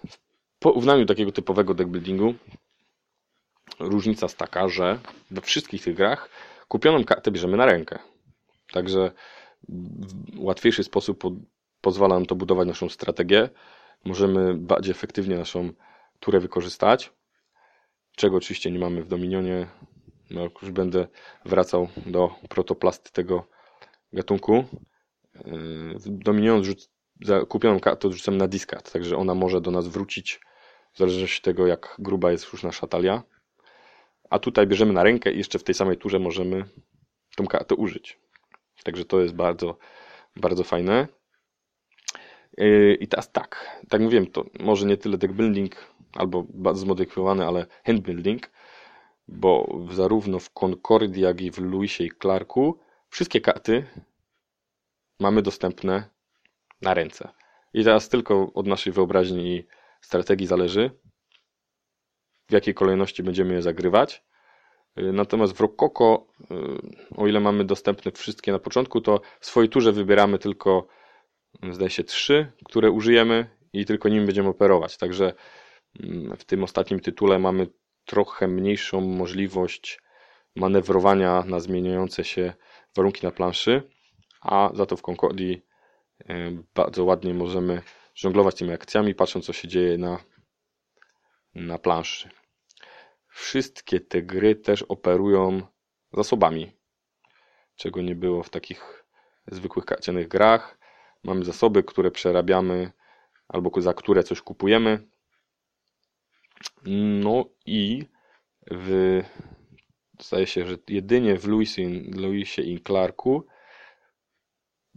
W 0.09 0.59
porównaniu 0.59 1.07
takiego 1.07 1.33
typowego 1.33 1.75
deckbuildingu 1.75 2.35
różnica 3.79 4.27
jest 4.27 4.39
taka, 4.39 4.69
że 4.69 4.99
we 5.31 5.41
wszystkich 5.41 5.83
tych 5.85 5.95
grach 5.97 6.31
kupioną 6.69 7.05
kartę 7.05 7.31
bierzemy 7.31 7.57
na 7.57 7.67
rękę. 7.67 7.99
Także 8.73 9.13
w 9.69 10.41
łatwiejszy 10.41 10.85
sposób 10.85 11.25
pozwala 11.81 12.15
nam 12.15 12.27
to 12.27 12.35
budować 12.35 12.69
naszą 12.69 12.89
strategię. 12.89 13.49
Możemy 14.05 14.55
bardziej 14.55 14.91
efektywnie 14.91 15.37
naszą 15.37 15.73
turę 16.21 16.41
wykorzystać, 16.41 17.13
czego 18.17 18.37
oczywiście 18.37 18.71
nie 18.71 18.79
mamy 18.79 19.03
w 19.03 19.09
Dominionie 19.09 19.67
No, 20.31 20.49
już 20.63 20.71
będę 20.71 21.09
wracał 21.45 21.89
do 22.07 22.35
protoplasty 22.49 23.13
tego 23.13 23.47
gatunku. 24.13 24.65
Yy, 25.35 25.95
Dominując 26.07 26.67
rzuc- 26.67 26.89
za 27.23 27.47
kupioną 27.47 27.81
kartę 27.81 28.09
odrzucam 28.09 28.37
na 28.37 28.49
discard, 28.49 28.93
także 28.93 29.17
ona 29.17 29.35
może 29.35 29.61
do 29.61 29.71
nas 29.71 29.89
wrócić 29.89 30.41
w 30.93 30.99
zależności 30.99 31.39
od 31.39 31.45
tego, 31.45 31.67
jak 31.67 31.97
gruba 31.99 32.33
jest 32.33 32.53
już 32.53 32.63
nasza 32.63 32.87
talia. 32.87 33.23
A 34.31 34.39
tutaj 34.39 34.67
bierzemy 34.67 34.93
na 34.93 35.03
rękę 35.03 35.33
i 35.33 35.39
jeszcze 35.39 35.59
w 35.59 35.65
tej 35.65 35.75
samej 35.75 35.97
turze 35.97 36.19
możemy 36.19 36.65
tą 37.37 37.47
kartę 37.47 37.75
użyć. 37.75 38.19
Także 38.85 39.05
to 39.05 39.21
jest 39.21 39.35
bardzo, 39.35 39.79
bardzo 40.37 40.65
fajne. 40.65 41.09
Yy, 42.57 42.95
I 43.01 43.09
teraz 43.09 43.33
tak, 43.33 43.81
tak 43.89 44.01
mówiłem, 44.01 44.27
to 44.27 44.45
może 44.61 44.87
nie 44.87 44.97
tyle 44.97 45.19
deck 45.19 45.35
building 45.35 45.77
albo 46.15 46.47
zmodyfikowany, 46.75 47.47
ale 47.47 47.67
hand 47.85 48.01
building, 48.01 48.51
bo 49.29 49.79
zarówno 49.91 50.39
w 50.39 50.51
Concordii, 50.51 51.23
jak 51.23 51.41
i 51.41 51.51
w 51.51 51.59
Lewisie 51.59 52.05
i 52.05 52.11
Clarku 52.23 52.79
wszystkie 53.09 53.41
karty 53.41 53.87
mamy 55.21 55.43
dostępne 55.43 56.11
na 56.83 56.95
ręce. 56.95 57.29
I 57.75 57.85
teraz 57.85 58.09
tylko 58.09 58.53
od 58.55 58.67
naszej 58.67 58.93
wyobraźni 58.93 59.57
i 59.57 59.67
strategii 60.01 60.47
zależy, 60.47 60.91
w 62.49 62.53
jakiej 62.53 62.75
kolejności 62.75 63.23
będziemy 63.23 63.55
je 63.55 63.63
zagrywać. 63.63 64.25
Yy, 64.97 65.13
Natomiast 65.13 65.53
w 65.53 65.61
Rokoko, 65.61 66.27
yy, 66.51 66.81
o 67.17 67.27
ile 67.27 67.41
mamy 67.41 67.65
dostępne 67.65 68.13
wszystkie 68.13 68.53
na 68.53 68.59
początku, 68.59 69.01
to 69.01 69.21
w 69.41 69.47
swojej 69.47 69.69
turze 69.69 69.93
wybieramy 69.93 70.39
tylko, 70.39 70.87
zdaje 71.73 71.91
się, 71.91 72.05
trzy, 72.05 72.53
które 72.65 72.91
użyjemy 72.91 73.51
i 73.73 73.85
tylko 73.85 74.09
nimi 74.09 74.27
będziemy 74.27 74.49
operować. 74.49 74.97
Także 74.97 75.33
mm, 76.01 76.37
w 76.37 76.45
tym 76.45 76.65
ostatnim 76.65 77.01
tytule 77.01 77.39
mamy 77.39 77.67
trochę 78.05 78.49
mniejszą 78.49 79.01
możliwość 79.01 80.01
manewrowania 80.57 81.45
na 81.47 81.61
zmieniające 81.61 82.25
się 82.25 82.55
warunki 82.97 83.27
na 83.27 83.33
planszy, 83.33 83.83
a 84.41 84.71
za 84.75 84.87
to 84.87 84.97
w 84.97 85.03
Concordii 85.03 85.63
yy, 86.29 86.65
bardzo 86.75 87.05
ładnie 87.05 87.35
możemy 87.35 87.83
żonglować 88.15 88.55
tymi 88.55 88.73
akcjami, 88.73 89.15
patrząc 89.15 89.47
co 89.47 89.53
się 89.53 89.69
dzieje 89.69 89.99
na, 89.99 90.19
na 91.55 91.79
planszy. 91.79 92.29
Wszystkie 93.29 94.01
te 94.01 94.23
gry 94.23 94.55
też 94.55 94.83
operują 94.83 95.63
zasobami, 96.13 96.73
czego 97.77 98.03
nie 98.03 98.15
było 98.15 98.43
w 98.43 98.51
takich 98.51 99.05
zwykłych 99.47 99.85
karcianych 99.85 100.29
grach. 100.29 100.79
Mamy 101.25 101.45
zasoby, 101.45 101.83
które 101.83 102.11
przerabiamy 102.11 102.93
albo 103.49 103.81
za 103.81 103.95
które 103.95 104.23
coś 104.23 104.41
kupujemy. 104.41 105.09
No 107.23 107.45
i 107.67 108.05
w, 108.71 109.23
zdaje 110.21 110.47
się, 110.47 110.67
że 110.67 110.79
jedynie 110.89 111.37
w 111.37 111.47
Lewisie, 112.17 112.63
i 112.63 112.81
Clarku 112.81 113.47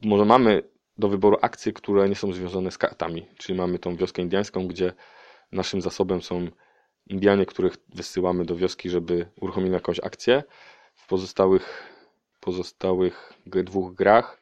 może 0.03 0.25
mamy 0.25 0.63
do 0.97 1.09
wyboru 1.09 1.37
akcje, 1.41 1.73
które 1.73 2.09
nie 2.09 2.15
są 2.15 2.33
związane 2.33 2.71
z 2.71 2.77
kartami. 2.77 3.25
Czyli 3.37 3.57
mamy 3.57 3.79
tą 3.79 3.95
wioskę 3.95 4.21
indiańską, 4.21 4.67
gdzie 4.67 4.93
naszym 5.51 5.81
zasobem 5.81 6.21
są 6.21 6.47
Indianie, 7.07 7.45
których 7.45 7.77
wysyłamy 7.89 8.45
do 8.45 8.55
wioski, 8.55 8.89
żeby 8.89 9.31
uruchomili 9.41 9.73
jakąś 9.73 9.99
akcję. 9.99 10.43
W 10.95 11.07
pozostałych, 11.07 11.83
pozostałych 12.39 13.33
dwóch 13.45 13.93
grach 13.93 14.38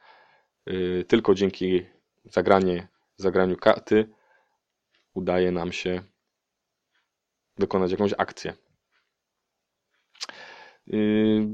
tylko 1.07 1.36
dzięki 1.36 1.86
zagranie, 2.25 2.88
zagraniu 3.15 3.57
karty 3.57 4.09
udaje 5.13 5.51
nam 5.51 5.71
się 5.71 6.01
wykonać 7.57 7.91
jakąś 7.91 8.13
akcję. 8.17 8.53
Yy, 10.88 11.47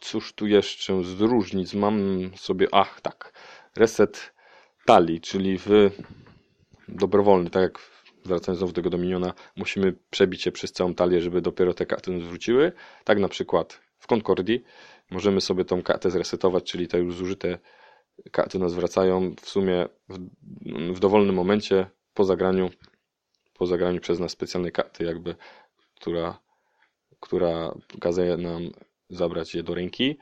Cóż 0.00 0.32
tu 0.32 0.46
jeszcze 0.46 1.04
z 1.04 1.20
różnic? 1.20 1.74
Mam 1.74 2.30
sobie, 2.36 2.68
ach 2.72 3.00
tak, 3.00 3.32
reset 3.76 4.34
talii, 4.86 5.20
czyli 5.20 5.58
w 5.58 5.90
dobrowolny, 6.88 7.50
tak 7.50 7.62
jak 7.62 7.78
wracając 8.24 8.58
znowu 8.58 8.72
do 8.72 8.76
tego 8.76 8.90
Dominiona, 8.90 9.34
musimy 9.56 9.92
przebić 10.10 10.42
się 10.42 10.52
przez 10.52 10.72
całą 10.72 10.94
talię, 10.94 11.20
żeby 11.20 11.40
dopiero 11.40 11.74
te 11.74 11.86
karty 11.86 12.10
nas 12.10 12.22
wróciły. 12.28 12.72
Tak 13.04 13.18
na 13.18 13.28
przykład 13.28 13.80
w 13.98 14.06
Concordii 14.06 14.64
możemy 15.10 15.40
sobie 15.40 15.64
tą 15.64 15.82
kartę 15.82 16.10
zresetować, 16.10 16.64
czyli 16.64 16.88
te 16.88 16.98
już 16.98 17.14
zużyte 17.14 17.58
karty 18.32 18.58
nas 18.58 18.74
wracają 18.74 19.34
w 19.40 19.48
sumie 19.48 19.88
w, 20.08 20.18
w 20.94 21.00
dowolnym 21.00 21.34
momencie 21.34 21.86
po 22.14 22.24
zagraniu, 22.24 22.70
po 23.54 23.66
zagraniu 23.66 24.00
przez 24.00 24.20
nas 24.20 24.32
specjalnej 24.32 24.72
karty, 24.72 25.04
jakby, 25.04 25.36
która, 25.96 26.38
która 27.20 27.74
kazuje 28.00 28.36
nam 28.36 28.70
zabrać 29.10 29.54
je 29.54 29.62
do 29.62 29.74
ręki. 29.74 30.18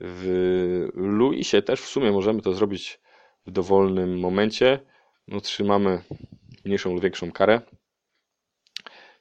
W 0.00 0.88
Luisie 0.94 1.62
też 1.62 1.80
w 1.80 1.86
sumie 1.86 2.12
możemy 2.12 2.42
to 2.42 2.52
zrobić 2.52 3.00
w 3.46 3.50
dowolnym 3.50 4.18
momencie. 4.18 4.80
No, 5.28 5.40
trzymamy 5.40 6.02
mniejszą 6.64 6.92
lub 6.94 7.02
większą 7.02 7.32
karę, 7.32 7.60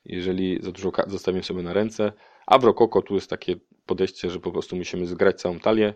jeżeli 0.06 0.60
za 0.62 0.72
dużo 0.72 0.92
zostawimy 1.08 1.44
sobie 1.44 1.64
na 1.64 1.74
ręce. 1.74 2.14
A 2.48 2.58
w 2.58 2.64
Rokoko 2.64 3.02
tu 3.02 3.16
jest 3.16 3.30
takie 3.30 3.56
podejście, 3.86 4.30
że 4.30 4.40
po 4.40 4.52
prostu 4.52 4.76
musimy 4.76 5.06
zgrać 5.06 5.42
całą 5.42 5.60
talię 5.60 5.94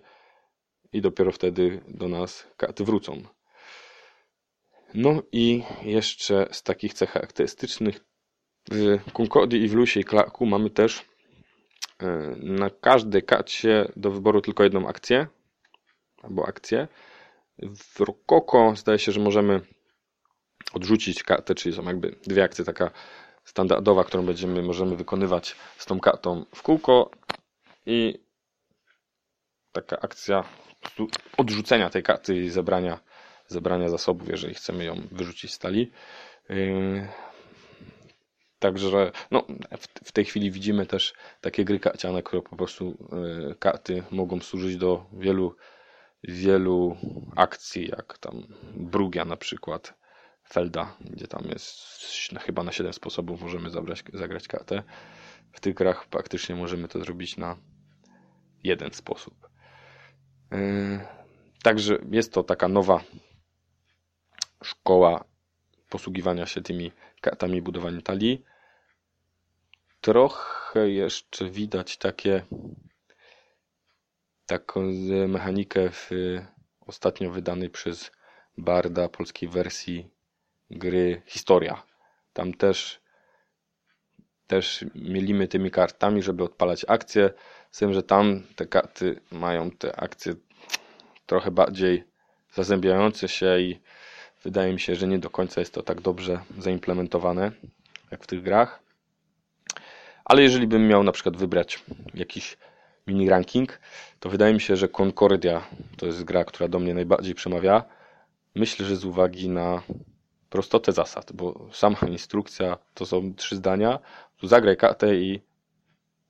i 0.93 1.01
dopiero 1.01 1.31
wtedy 1.31 1.81
do 1.87 2.07
nas 2.07 2.47
karty 2.57 2.83
wrócą. 2.83 3.21
No 4.93 5.21
i 5.31 5.63
jeszcze 5.81 6.47
z 6.51 6.63
takich 6.63 6.93
cech 6.93 7.09
charakterystycznych 7.09 7.99
w 9.07 9.11
Concordii 9.13 9.61
i 9.61 9.67
w 9.67 9.73
Lusie 9.73 9.99
i 9.99 10.03
Clarku 10.03 10.45
mamy 10.45 10.69
też 10.69 11.05
e, 11.99 12.07
na 12.37 12.69
każdej 12.69 13.23
karcie 13.23 13.91
do 13.95 14.11
wyboru 14.11 14.41
tylko 14.41 14.63
jedną 14.63 14.87
akcję 14.87 15.27
albo 16.23 16.47
akcję. 16.47 16.87
W 17.59 17.99
Rokoko 17.99 18.73
zdaje 18.75 18.99
się, 18.99 19.11
że 19.11 19.19
możemy 19.19 19.61
odrzucić 20.73 21.23
kartę, 21.23 21.55
czyli 21.55 21.75
są 21.75 21.83
jakby 21.83 22.15
dwie 22.27 22.43
akcje, 22.43 22.65
taka 22.65 22.91
standardowa, 23.49 24.03
którą 24.03 24.25
będziemy, 24.25 24.61
możemy 24.61 24.95
wykonywać 24.95 25.55
z 25.77 25.85
tą 25.85 25.99
kartą 25.99 26.45
w 26.55 26.61
kółko 26.61 27.11
i 27.85 28.19
taka 29.71 29.99
akcja 29.99 30.43
odrzucenia 31.37 31.89
tej 31.89 32.03
karty 32.03 32.35
i 32.35 32.49
zebrania, 32.49 32.99
zebrania 33.47 33.89
zasobów, 33.89 34.29
jeżeli 34.29 34.53
chcemy 34.53 34.85
ją 34.85 34.95
wyrzucić 35.11 35.53
z 35.53 35.59
talii. 35.59 35.91
Yy, 36.49 37.07
Także 38.59 39.11
no, 39.31 39.47
w, 39.77 40.07
w 40.07 40.11
tej 40.11 40.25
chwili 40.25 40.51
widzimy 40.51 40.85
też 40.85 41.13
takie 41.41 41.65
gry 41.65 41.79
karciane, 41.79 42.23
które 42.23 42.41
po 42.41 42.55
prostu 42.55 42.85
yy, 43.45 43.55
karty 43.59 44.03
mogą 44.11 44.39
służyć 44.39 44.77
do 44.77 45.05
wielu, 45.13 45.55
wielu 46.23 46.97
akcji, 47.35 47.87
jak 47.87 48.17
tam 48.17 48.43
Brugia 48.75 49.25
na 49.25 49.37
przykład, 49.37 49.98
Felda, 50.49 50.95
gdzie 51.01 51.27
tam 51.27 51.43
jest 51.49 51.79
chyba 52.41 52.63
na 52.63 52.71
7 52.71 52.93
sposobów 52.93 53.41
możemy 53.41 53.69
zabrać, 53.69 54.03
zagrać 54.13 54.47
kartę. 54.47 54.83
W 55.51 55.59
tych 55.59 55.75
grach 55.75 56.07
praktycznie 56.07 56.55
możemy 56.55 56.87
to 56.87 56.99
zrobić 56.99 57.37
na 57.37 57.57
jeden 58.63 58.93
sposób. 58.93 59.49
Yy, 60.51 60.99
Także 61.63 61.97
jest 62.11 62.33
to 62.33 62.43
taka 62.43 62.67
nowa 62.67 63.03
szkoła 64.63 65.23
posługiwania 65.89 66.45
się 66.45 66.61
tymi 66.61 66.91
kartami 67.21 67.61
budowania 67.61 68.01
talii. 68.01 68.43
Trochę 70.01 70.89
jeszcze 70.89 71.49
widać 71.49 71.97
takie 71.97 72.45
taką 74.45 74.81
mechanikę 75.27 75.89
w 75.89 76.09
ostatnio 76.81 77.31
wydanej 77.31 77.69
przez 77.69 78.11
Barda 78.57 79.09
polskiej 79.09 79.49
wersji 79.49 80.09
gry 80.71 81.21
Historia. 81.25 81.83
Tam 82.33 82.53
też 82.53 83.01
też 84.47 84.85
mielimy 84.95 85.47
tymi 85.47 85.71
kartami, 85.71 86.23
żeby 86.23 86.43
odpalać 86.43 86.85
akcje. 86.87 87.29
Z 87.71 87.79
tym, 87.79 87.93
że 87.93 88.03
tam 88.03 88.43
te 88.55 88.65
karty 88.65 89.21
mają 89.31 89.71
te 89.71 89.95
akcje 89.95 90.33
trochę 91.25 91.51
bardziej 91.51 92.03
zazębiające 92.53 93.27
się 93.27 93.59
i 93.59 93.79
wydaje 94.43 94.73
mi 94.73 94.79
się, 94.79 94.95
że 94.95 95.07
nie 95.07 95.19
do 95.19 95.29
końca 95.29 95.61
jest 95.61 95.73
to 95.73 95.83
tak 95.83 96.01
dobrze 96.01 96.41
zaimplementowane 96.57 97.51
jak 98.11 98.23
w 98.23 98.27
tych 98.27 98.43
grach. 98.43 98.79
Ale 100.25 100.41
jeżeli 100.41 100.67
bym 100.67 100.87
miał 100.87 101.03
na 101.03 101.11
przykład 101.11 101.37
wybrać 101.37 101.83
jakiś 102.13 102.57
mini 103.07 103.29
ranking, 103.29 103.79
to 104.19 104.29
wydaje 104.29 104.53
mi 104.53 104.61
się, 104.61 104.75
że 104.75 104.87
Concordia 104.87 105.67
to 105.97 106.05
jest 106.05 106.23
gra, 106.23 106.45
która 106.45 106.67
do 106.67 106.79
mnie 106.79 106.93
najbardziej 106.93 107.35
przemawia. 107.35 107.83
Myślę, 108.55 108.85
że 108.85 108.95
z 108.95 109.05
uwagi 109.05 109.49
na 109.49 109.81
prostotę 110.49 110.91
zasad, 110.91 111.31
bo 111.33 111.67
sama 111.71 111.97
instrukcja 112.11 112.77
to 112.93 113.05
są 113.05 113.33
trzy 113.33 113.55
zdania. 113.55 113.99
Tu 114.37 114.47
zagraj 114.47 114.77
kartę 114.77 115.15
i 115.15 115.41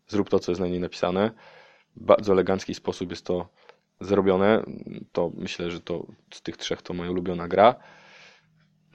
zrób 0.08 0.30
to, 0.30 0.40
co 0.40 0.52
jest 0.52 0.62
na 0.62 0.68
niej 0.68 0.80
napisane. 0.80 1.32
Bardzo 1.96 2.34
elegancki 2.34 2.74
sposób 2.74 3.10
jest 3.10 3.26
to 3.26 3.50
zrobione. 4.02 4.64
To 5.12 5.32
myślę, 5.36 5.72
że 5.72 5.80
to 5.80 6.06
z 6.34 6.42
tych 6.42 6.58
trzech 6.58 6.82
to 6.82 6.94
moja 6.94 7.12
ulubiona 7.12 7.48
gra. 7.48 7.76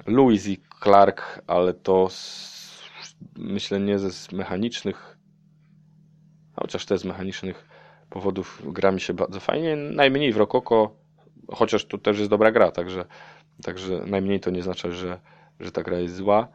Lewis 0.06 0.46
i 0.46 0.60
Clark, 0.82 1.42
ale 1.46 1.74
to 1.74 2.08
z, 2.10 2.84
myślę 3.37 3.80
nie 3.80 3.98
ze 3.98 4.37
mechanicznych 4.37 5.14
chociaż 6.56 6.87
te 6.87 6.98
z 6.98 7.04
mechanicznych 7.04 7.68
powodów 8.10 8.62
gra 8.72 8.92
mi 8.92 9.00
się 9.00 9.14
bardzo 9.14 9.40
fajnie. 9.40 9.76
Najmniej 9.76 10.32
w 10.32 10.37
Rokoko, 10.37 10.96
chociaż 11.52 11.84
to 11.84 11.98
też 11.98 12.18
jest 12.18 12.30
dobra 12.30 12.52
gra, 12.52 12.70
także, 12.70 13.04
także 13.62 14.05
najmniej 14.07 14.40
to 14.40 14.51
nie 14.51 14.62
znaczy, 14.62 14.93
że, 14.93 15.21
że 15.61 15.73
ta 15.73 15.83
gra 15.83 15.99
jest 15.99 16.14
zła. 16.14 16.49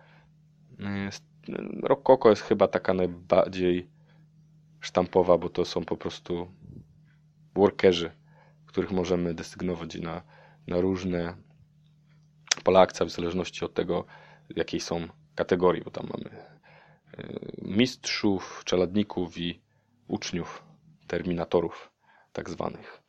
Rokoko 1.84 2.30
jest 2.30 2.42
chyba 2.42 2.68
taka 2.68 2.94
najbardziej 2.94 3.90
sztampowa, 4.80 5.38
bo 5.38 5.50
to 5.50 5.66
są 5.66 5.86
po 5.86 5.98
prostu 5.98 6.52
workerzy, 7.56 8.12
których 8.66 8.92
możemy 8.92 9.34
desygnować 9.34 9.96
na, 9.96 10.22
na 10.68 10.82
różne 10.82 11.36
pola 12.64 12.80
akcja 12.80 13.06
w 13.06 13.10
zależności 13.10 13.66
od 13.66 13.74
tego, 13.74 14.06
jakiej 14.56 14.80
są 14.80 15.08
kategorii, 15.36 15.84
bo 15.84 15.92
tam 15.92 16.08
mamy 16.14 16.30
e, 16.30 17.40
mistrzów, 17.62 18.62
czeladników 18.66 19.38
i 19.38 19.62
uczniów, 20.08 20.64
terminatorów 21.08 21.92
tak 22.34 22.50
zwanych. 22.50 23.02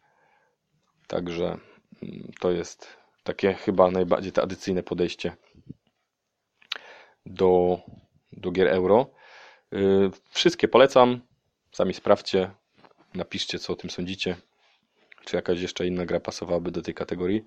Także 1.07 1.59
mm, 2.03 2.31
to 2.41 2.51
jest 2.51 3.00
takie 3.23 3.55
chyba 3.55 3.91
najbardziej 3.91 4.33
tradycyjne 4.33 4.83
podejście 4.83 5.37
do, 7.27 7.81
do 8.33 8.51
gier 8.51 8.69
euro. 8.69 9.11
E, 9.73 9.79
wszystkie 10.31 10.69
polecam. 10.69 11.21
Sami 11.73 11.95
sprawdźcie, 11.95 12.51
napiszcie 13.15 13.59
co 13.59 13.73
o 13.73 13.77
tym 13.77 13.91
sądzicie. 13.91 14.37
Czy 15.25 15.37
jakaś 15.37 15.61
jeszcze 15.61 15.87
inna 15.87 16.07
gra 16.07 16.21
pasowałaby 16.21 16.71
do 16.71 16.83
tej 16.83 16.95
kategorii. 16.95 17.45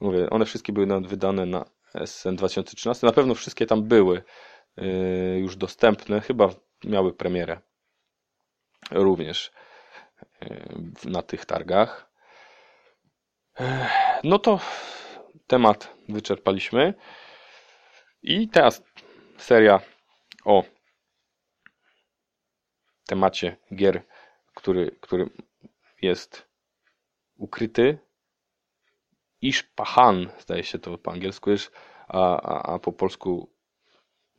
Mówię, 0.00 0.30
one 0.30 0.44
wszystkie 0.44 0.72
były 0.72 1.00
wydane 1.00 1.46
na 1.46 1.64
SN 2.06 2.36
2013. 2.36 3.06
Na 3.06 3.12
pewno 3.12 3.34
wszystkie 3.34 3.66
tam 3.66 3.82
były 3.82 4.22
yy, 4.76 5.38
już 5.38 5.56
dostępne. 5.56 6.20
Chyba 6.20 6.50
miały 6.84 7.14
premierę 7.14 7.60
również 8.90 9.52
yy, 10.40 11.10
na 11.10 11.22
tych 11.22 11.44
targach. 11.44 12.05
No 14.24 14.38
to 14.38 14.60
temat 15.46 15.94
wyczerpaliśmy. 16.08 16.94
I 18.22 18.48
teraz 18.48 18.82
seria 19.38 19.80
o 20.44 20.64
temacie 23.06 23.56
gier, 23.74 24.02
który, 24.54 24.96
który 25.00 25.30
jest 26.02 26.48
ukryty. 27.36 27.98
Iszpahan, 29.40 30.30
zdaje 30.38 30.64
się 30.64 30.78
to 30.78 30.98
po 30.98 31.12
angielsku 31.12 31.50
a, 32.08 32.40
a, 32.40 32.74
a 32.74 32.78
po 32.78 32.92
polsku 32.92 33.50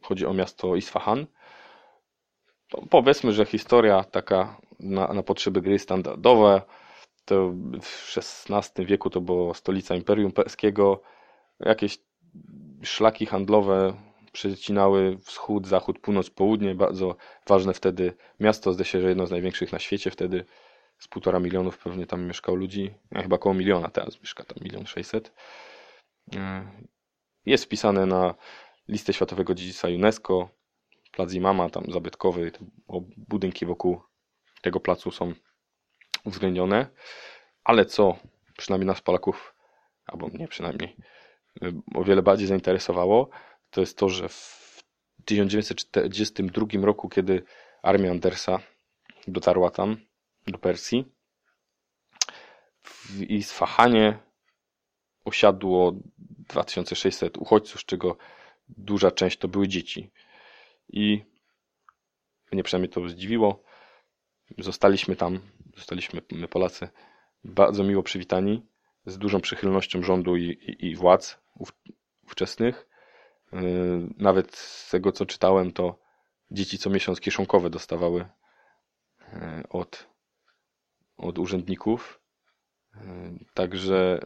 chodzi 0.02 0.26
o 0.26 0.34
miasto 0.34 0.76
Isfahan. 0.76 1.28
To 2.70 2.82
powiedzmy, 2.90 3.34
że 3.34 3.46
historia 3.46 4.04
taka 4.04 4.58
na, 4.80 5.14
na 5.14 5.24
potrzeby 5.24 5.62
gry 5.62 5.80
standardowe, 5.80 6.62
to 7.28 7.54
w 7.82 8.18
XVI 8.18 8.86
wieku 8.86 9.10
to 9.10 9.22
było 9.22 9.54
stolica 9.54 9.96
Imperium 9.96 10.32
Perskiego. 10.32 11.02
Jakieś 11.60 12.00
szlaki 12.84 13.26
handlowe 13.26 13.94
przecinały 14.32 15.18
wschód, 15.18 15.68
zachód, 15.68 16.00
północ, 16.00 16.30
południe. 16.30 16.76
Bardzo 16.76 17.16
ważne 17.48 17.74
wtedy 17.74 18.14
miasto, 18.40 18.74
zdaje 18.74 18.86
się, 18.86 19.02
że 19.02 19.10
jedno 19.10 19.28
z 19.28 19.32
największych 19.32 19.72
na 19.72 19.80
świecie 19.80 20.12
wtedy. 20.12 20.46
Z 21.00 21.08
półtora 21.08 21.40
milionów 21.40 21.78
pewnie 21.78 22.06
tam 22.06 22.28
mieszkało 22.28 22.58
ludzi. 22.58 22.94
Chyba 23.16 23.36
około 23.36 23.56
miliona 23.56 23.90
teraz 23.90 24.20
mieszka 24.20 24.44
tam 24.44 24.58
milion 24.64 24.86
sześćset. 24.86 25.34
E, 26.36 26.72
jest 27.46 27.66
wpisane 27.66 28.06
na 28.06 28.36
listę 28.88 29.14
Światowego 29.14 29.54
Dziedzictwa 29.54 29.88
UNESCO. 29.88 30.50
Plac 31.12 31.34
Imama, 31.34 31.70
tam 31.70 31.84
zabytkowy, 31.92 32.52
budynki 33.18 33.66
wokół 33.66 34.02
tego 34.62 34.80
placu 34.80 35.12
są 35.12 35.34
uwzględnione. 36.24 36.88
Ale 37.64 37.86
co 37.86 38.18
przynajmniej 38.58 38.88
nas 38.88 39.02
Polaków, 39.02 39.54
albo 40.06 40.28
mnie 40.28 40.48
przynajmniej, 40.48 40.96
e, 41.62 41.72
o 41.96 42.04
wiele 42.04 42.22
bardziej 42.22 42.48
zainteresowało, 42.48 43.30
to 43.70 43.82
jest 43.82 43.98
to, 43.98 44.10
że 44.10 44.30
w 44.30 44.84
1942 45.26 46.86
roku, 46.86 47.10
kiedy 47.10 47.44
armia 47.82 48.12
Andersa 48.12 48.60
dotarła 49.28 49.72
tam, 49.72 49.98
do 50.48 50.58
Persji, 50.58 51.06
w 52.84 53.22
Isfahanie 53.22 54.18
osiadło 55.26 55.94
2600 56.18 57.38
uchodźców, 57.38 57.82
z 57.82 57.86
czego 57.86 58.18
duża 58.70 59.12
część 59.12 59.38
to 59.38 59.48
były 59.48 59.68
dzieci. 59.68 60.12
I 60.90 61.24
mnie 62.52 62.64
przynajmniej 62.64 62.90
to 62.90 63.10
zdziwiło. 63.10 63.64
Zostaliśmy 64.58 65.16
tam, 65.16 65.40
zostaliśmy 65.78 66.22
my 66.32 66.48
Polacy 66.48 66.90
bardzo 67.44 67.84
miło 67.84 68.04
przywitani, 68.04 68.66
z 69.06 69.18
dużą 69.18 69.42
przychylnością 69.42 70.04
rządu 70.04 70.36
i, 70.36 70.44
i, 70.44 70.86
i 70.86 70.96
władz 70.96 71.38
ówczesnych. 72.24 72.88
Yy, 73.54 73.60
nawet 74.18 74.56
z 74.56 74.90
tego, 74.90 75.12
co 75.12 75.26
czytałem, 75.26 75.72
to 75.72 76.00
dzieci 76.52 76.78
co 76.78 76.90
miesiąc 76.90 77.20
kieszonkowe 77.20 77.70
dostawały 77.70 78.20
yy, 79.20 79.38
od, 79.70 80.08
od 81.18 81.40
urzędników. 81.40 82.22
Yy, 82.96 83.02
także 83.54 84.20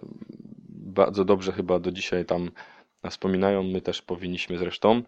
bardzo 0.69 1.25
dobrze 1.25 1.51
chyba 1.51 1.79
do 1.79 1.91
dzisiaj 1.91 2.25
tam 2.25 2.51
wspominają. 3.09 3.63
My 3.63 3.81
też 3.81 4.01
powinniśmy 4.01 4.57
zresztą. 4.57 5.01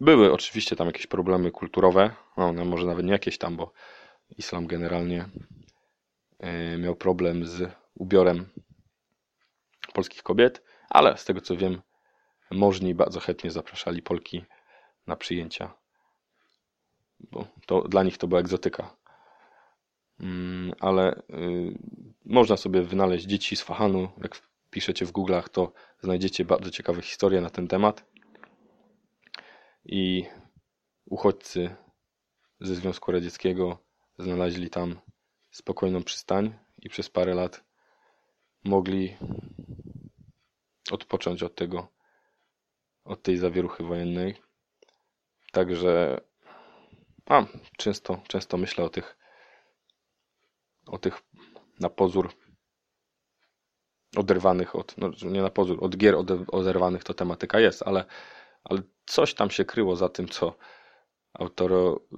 Były 0.00 0.32
oczywiście 0.32 0.76
tam 0.76 0.86
jakieś 0.86 1.06
problemy 1.06 1.50
kulturowe, 1.50 2.10
no, 2.36 2.52
no 2.52 2.64
może 2.64 2.86
nawet 2.86 3.06
nie 3.06 3.12
jakieś 3.12 3.38
tam, 3.38 3.56
bo 3.56 3.72
islam 4.30 4.66
generalnie 4.66 5.28
miał 6.78 6.96
problem 6.96 7.46
z 7.46 7.72
ubiorem 7.94 8.48
polskich 9.92 10.22
kobiet, 10.22 10.62
ale 10.90 11.16
z 11.16 11.24
tego 11.24 11.40
co 11.40 11.56
wiem, 11.56 11.82
możni 12.50 12.94
bardzo 12.94 13.20
chętnie 13.20 13.50
zapraszali 13.50 14.02
Polki 14.02 14.44
na 15.06 15.16
przyjęcia, 15.16 15.74
bo 17.20 17.46
to 17.66 17.88
dla 17.88 18.02
nich 18.02 18.18
to 18.18 18.28
była 18.28 18.40
egzotyka. 18.40 18.96
Mm, 20.20 20.72
ale 20.80 21.14
y, 21.14 21.78
można 22.24 22.56
sobie 22.56 22.82
wynaleźć 22.82 23.26
dzieci 23.26 23.56
z 23.56 23.62
Fahanu. 23.62 24.08
Jak 24.22 24.42
piszecie 24.70 25.06
w 25.06 25.12
Google'ach, 25.12 25.48
to 25.48 25.72
znajdziecie 26.00 26.44
bardzo 26.44 26.70
ciekawe 26.70 27.02
historie 27.02 27.40
na 27.40 27.50
ten 27.50 27.68
temat. 27.68 28.04
I 29.84 30.24
uchodźcy 31.04 31.76
ze 32.60 32.74
Związku 32.74 33.12
Radzieckiego 33.12 33.78
znaleźli 34.18 34.70
tam 34.70 35.00
spokojną 35.50 36.02
przystań 36.02 36.58
i 36.78 36.88
przez 36.88 37.10
parę 37.10 37.34
lat 37.34 37.64
mogli 38.64 39.16
odpocząć 40.90 41.42
od 41.42 41.54
tego 41.54 41.88
od 43.04 43.22
tej 43.22 43.38
zawieruchy 43.38 43.84
wojennej. 43.84 44.34
Także 45.52 46.20
a, 47.26 47.46
często, 47.78 48.22
często 48.28 48.56
myślę 48.56 48.84
o 48.84 48.88
tych 48.88 49.16
o 50.86 50.98
tych 50.98 51.22
na 51.80 51.88
pozór 51.88 52.32
oderwanych 54.16 54.76
od, 54.76 54.94
no 54.98 55.10
nie 55.30 55.42
na 55.42 55.50
pozór, 55.50 55.78
od 55.84 55.96
gier 55.96 56.16
oderwanych 56.52 57.04
to 57.04 57.14
tematyka 57.14 57.60
jest, 57.60 57.82
ale, 57.82 58.04
ale 58.64 58.82
coś 59.06 59.34
tam 59.34 59.50
się 59.50 59.64
kryło 59.64 59.96
za 59.96 60.08
tym, 60.08 60.28
co 60.28 60.56
autor 61.32 61.72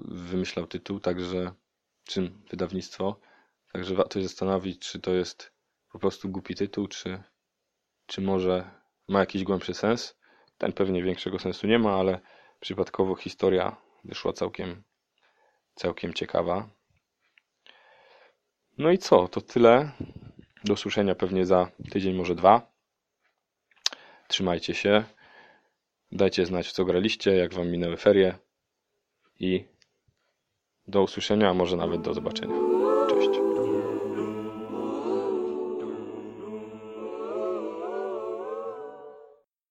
wymyślał 0.04 0.66
tytuł, 0.66 1.00
także 1.00 1.52
czym 2.04 2.42
wydawnictwo. 2.50 3.20
Także 3.72 3.94
warto 3.94 4.20
się 4.20 4.28
zastanowić, 4.28 4.78
czy 4.78 5.00
to 5.00 5.12
jest 5.14 5.52
po 5.92 5.98
prostu 5.98 6.28
głupi 6.28 6.54
tytuł, 6.54 6.88
czy, 6.88 7.22
czy 8.06 8.20
może 8.20 8.70
ma 9.08 9.20
jakiś 9.20 9.44
głębszy 9.44 9.74
sens. 9.74 10.16
Ten 10.58 10.72
pewnie 10.72 11.02
większego 11.02 11.38
sensu 11.38 11.66
nie 11.66 11.78
ma, 11.78 11.94
ale 11.94 12.20
przypadkowo 12.60 13.14
historia 13.14 13.76
wyszła 14.04 14.32
całkiem, 14.32 14.82
całkiem 15.74 16.14
ciekawa. 16.14 16.68
No 18.78 18.90
i 18.90 18.98
co? 18.98 19.28
To 19.28 19.40
tyle. 19.40 19.92
Do 20.64 20.72
usłyszenia 20.72 21.14
pewnie 21.14 21.46
za 21.46 21.70
tydzień, 21.90 22.14
może 22.14 22.34
dwa. 22.34 22.72
Trzymajcie 24.28 24.74
się. 24.74 25.04
Dajcie 26.12 26.46
znać, 26.46 26.68
w 26.68 26.72
co 26.72 26.84
graliście, 26.84 27.36
jak 27.36 27.54
wam 27.54 27.68
minęły 27.68 27.96
ferie. 27.96 28.38
I 29.40 29.64
do 30.88 31.02
usłyszenia, 31.02 31.50
a 31.50 31.54
może 31.54 31.76
nawet 31.76 32.00
do 32.00 32.14
zobaczenia. 32.14 32.73